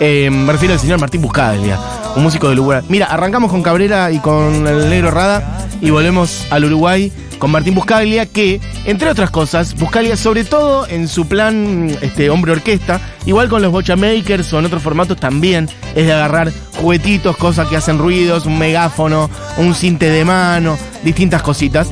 Eh, 0.00 0.28
me 0.30 0.52
refiero 0.52 0.74
al 0.74 0.80
señor 0.80 0.98
Martín 0.98 1.22
Buscaglia, 1.22 1.78
un 2.16 2.22
músico 2.22 2.48
del 2.48 2.58
Uruguay. 2.58 2.82
Mira, 2.88 3.06
arrancamos 3.06 3.50
con 3.50 3.62
Cabrera 3.62 4.10
y 4.12 4.18
con 4.18 4.66
el 4.66 4.88
negro 4.88 5.10
Rada 5.10 5.66
y 5.80 5.90
volvemos 5.90 6.46
al 6.50 6.64
Uruguay 6.64 7.12
con 7.38 7.50
Martín 7.50 7.74
Buscaglia, 7.74 8.26
que, 8.26 8.60
entre 8.86 9.10
otras 9.10 9.30
cosas, 9.30 9.74
Buscaglia, 9.74 10.16
sobre 10.16 10.44
todo 10.44 10.86
en 10.88 11.08
su 11.08 11.26
plan 11.26 11.94
este, 12.00 12.30
hombre 12.30 12.52
orquesta, 12.52 13.00
igual 13.26 13.48
con 13.48 13.60
los 13.60 13.70
Bocha 13.70 13.96
Makers 13.96 14.52
o 14.52 14.58
en 14.58 14.66
otros 14.66 14.82
formatos 14.82 15.18
también, 15.18 15.68
es 15.94 16.06
de 16.06 16.12
agarrar 16.12 16.52
juguetitos, 16.76 17.36
cosas 17.36 17.68
que 17.68 17.76
hacen 17.76 17.98
ruidos, 17.98 18.46
un 18.46 18.58
megáfono, 18.58 19.28
un 19.58 19.74
cinte 19.74 20.08
de 20.08 20.24
mano, 20.24 20.78
distintas 21.02 21.42
cositas. 21.42 21.88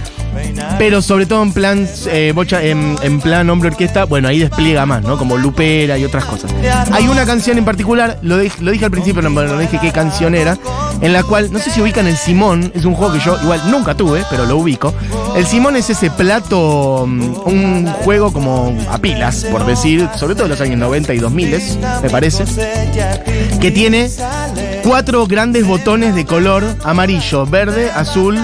Pero 0.79 1.03
sobre 1.03 1.27
todo 1.27 1.43
en 1.43 1.53
plan 1.53 1.89
eh, 2.07 2.33
bocha, 2.35 2.63
en, 2.63 3.21
plan 3.21 3.49
hombre 3.51 3.69
orquesta, 3.71 4.05
bueno, 4.05 4.29
ahí 4.29 4.39
despliega 4.41 4.87
más, 4.87 5.03
¿no? 5.03 5.17
Como 5.19 5.37
Lupera 5.37 5.99
y 5.99 6.05
otras 6.05 6.25
cosas. 6.25 6.51
Hay 6.93 7.07
una 7.09 7.25
canción 7.27 7.59
en 7.59 7.65
particular, 7.65 8.19
lo, 8.23 8.43
dij- 8.43 8.59
lo 8.61 8.71
dije 8.71 8.85
al 8.85 8.91
principio, 8.91 9.23
no, 9.23 9.31
no 9.31 9.59
dije 9.59 9.79
qué 9.81 9.93
canción 9.93 10.35
era, 10.35 10.57
en 11.01 11.13
la 11.13 11.23
cual, 11.23 11.53
no 11.53 11.59
sé 11.59 11.71
si 11.71 11.81
ubican 11.81 12.07
el 12.07 12.17
Simón, 12.17 12.73
es 12.75 12.85
un 12.85 12.95
juego 12.95 13.13
que 13.15 13.21
yo 13.21 13.37
igual 13.43 13.61
nunca 13.71 13.95
tuve, 13.95 14.25
pero 14.31 14.45
lo 14.47 14.57
ubico. 14.57 14.95
El 15.37 15.47
Simón 15.47 15.77
es 15.77 15.91
ese 15.91 16.11
plato, 16.11 17.05
mm, 17.07 17.23
un 17.47 17.87
juego 18.05 18.33
como 18.33 18.77
a 18.91 18.99
pilas, 18.99 19.45
por 19.51 19.65
decir, 19.67 20.09
sobre 20.17 20.35
todo 20.35 20.45
en 20.45 20.51
los 20.51 20.61
años 20.61 20.79
90 20.79 21.15
y 21.15 21.19
2000, 21.19 21.61
me 22.03 22.11
parece, 22.11 22.45
que 23.61 23.71
tiene 23.71 24.11
cuatro 24.83 25.27
grandes 25.27 25.67
botones 25.67 26.15
de 26.15 26.25
color 26.25 26.65
amarillo, 26.85 27.47
verde, 27.47 27.91
azul 27.95 28.39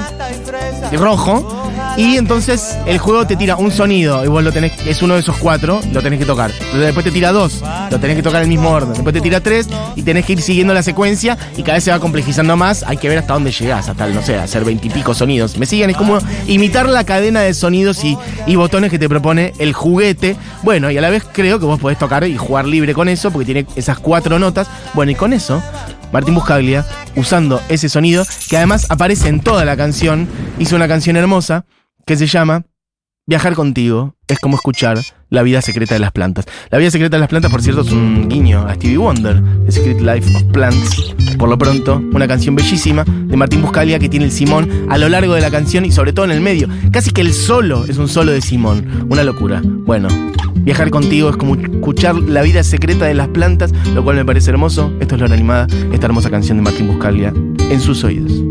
y 0.92 0.96
rojo. 0.96 1.57
Y 1.98 2.16
entonces 2.16 2.78
el 2.86 2.98
juego 2.98 3.26
te 3.26 3.34
tira 3.34 3.56
un 3.56 3.72
sonido 3.72 4.24
y 4.24 4.28
vos 4.28 4.44
lo 4.44 4.52
tenés, 4.52 4.72
es 4.86 5.02
uno 5.02 5.14
de 5.14 5.20
esos 5.20 5.36
cuatro, 5.36 5.80
lo 5.92 6.00
tenés 6.00 6.20
que 6.20 6.24
tocar. 6.24 6.52
Después 6.72 7.04
te 7.04 7.10
tira 7.10 7.32
dos, 7.32 7.60
lo 7.90 7.98
tenés 7.98 8.16
que 8.16 8.22
tocar 8.22 8.40
en 8.40 8.44
el 8.44 8.48
mismo 8.48 8.70
orden. 8.70 8.92
Después 8.92 9.12
te 9.12 9.20
tira 9.20 9.40
tres 9.40 9.68
y 9.96 10.04
tenés 10.04 10.24
que 10.24 10.34
ir 10.34 10.40
siguiendo 10.40 10.72
la 10.72 10.84
secuencia 10.84 11.36
y 11.56 11.62
cada 11.62 11.74
vez 11.74 11.82
se 11.82 11.90
va 11.90 11.98
complejizando 11.98 12.56
más. 12.56 12.84
Hay 12.84 12.98
que 12.98 13.08
ver 13.08 13.18
hasta 13.18 13.32
dónde 13.32 13.50
llegás, 13.50 13.88
hasta, 13.88 14.06
no 14.06 14.22
sé, 14.22 14.36
hacer 14.36 14.64
veintipico 14.64 15.12
sonidos. 15.12 15.58
¿Me 15.58 15.66
siguen? 15.66 15.90
Es 15.90 15.96
como 15.96 16.20
imitar 16.46 16.88
la 16.88 17.02
cadena 17.02 17.40
de 17.40 17.52
sonidos 17.52 18.04
y 18.04 18.54
botones 18.54 18.92
que 18.92 19.00
te 19.00 19.08
propone 19.08 19.52
el 19.58 19.72
juguete. 19.72 20.36
Bueno, 20.62 20.92
y 20.92 20.98
a 20.98 21.00
la 21.00 21.10
vez 21.10 21.24
creo 21.32 21.58
que 21.58 21.66
vos 21.66 21.80
podés 21.80 21.98
tocar 21.98 22.24
y 22.28 22.36
jugar 22.36 22.64
libre 22.64 22.94
con 22.94 23.08
eso 23.08 23.32
porque 23.32 23.46
tiene 23.46 23.66
esas 23.74 23.98
cuatro 23.98 24.38
notas. 24.38 24.68
Bueno, 24.94 25.10
y 25.10 25.16
con 25.16 25.32
eso 25.32 25.60
Martín 26.12 26.36
Buscaglia, 26.36 26.86
usando 27.16 27.60
ese 27.68 27.88
sonido, 27.88 28.24
que 28.48 28.56
además 28.56 28.86
aparece 28.88 29.28
en 29.28 29.40
toda 29.40 29.64
la 29.64 29.76
canción, 29.76 30.28
hizo 30.60 30.76
una 30.76 30.86
canción 30.86 31.16
hermosa 31.16 31.64
que 32.08 32.16
se 32.16 32.26
llama 32.26 32.64
Viajar 33.26 33.54
contigo 33.54 34.14
es 34.26 34.38
como 34.38 34.56
escuchar 34.56 34.98
la 35.28 35.42
vida 35.42 35.60
secreta 35.60 35.92
de 35.92 36.00
las 36.00 36.10
plantas. 36.10 36.46
La 36.70 36.78
vida 36.78 36.90
secreta 36.90 37.16
de 37.16 37.20
las 37.20 37.28
plantas, 37.28 37.50
por 37.50 37.60
cierto, 37.60 37.82
es 37.82 37.92
un 37.92 38.30
guiño 38.30 38.66
a 38.66 38.74
Stevie 38.74 38.96
Wonder, 38.96 39.42
The 39.66 39.72
Secret 39.72 40.00
Life 40.00 40.34
of 40.34 40.44
Plants. 40.44 41.14
Por 41.38 41.50
lo 41.50 41.58
pronto, 41.58 42.02
una 42.14 42.26
canción 42.26 42.54
bellísima 42.54 43.04
de 43.04 43.36
Martín 43.36 43.60
Buscaglia 43.60 43.98
que 43.98 44.08
tiene 44.08 44.24
el 44.24 44.32
Simón 44.32 44.86
a 44.88 44.96
lo 44.96 45.10
largo 45.10 45.34
de 45.34 45.42
la 45.42 45.50
canción 45.50 45.84
y 45.84 45.92
sobre 45.92 46.14
todo 46.14 46.24
en 46.24 46.30
el 46.30 46.40
medio. 46.40 46.66
Casi 46.90 47.10
que 47.10 47.20
el 47.20 47.34
solo 47.34 47.84
es 47.84 47.98
un 47.98 48.08
solo 48.08 48.32
de 48.32 48.40
Simón. 48.40 49.06
Una 49.10 49.22
locura. 49.22 49.60
Bueno, 49.62 50.08
viajar 50.54 50.88
contigo 50.88 51.28
es 51.28 51.36
como 51.36 51.56
escuchar 51.56 52.14
la 52.14 52.40
vida 52.40 52.64
secreta 52.64 53.04
de 53.04 53.12
las 53.12 53.28
plantas, 53.28 53.70
lo 53.94 54.02
cual 54.02 54.16
me 54.16 54.24
parece 54.24 54.48
hermoso. 54.48 54.90
Esto 55.00 55.16
es 55.16 55.20
la 55.20 55.26
hora 55.26 55.34
animada, 55.34 55.66
esta 55.92 56.06
hermosa 56.06 56.30
canción 56.30 56.56
de 56.56 56.62
Martín 56.62 56.86
Buscaglia 56.86 57.34
en 57.70 57.80
sus 57.82 58.02
oídos. 58.02 58.47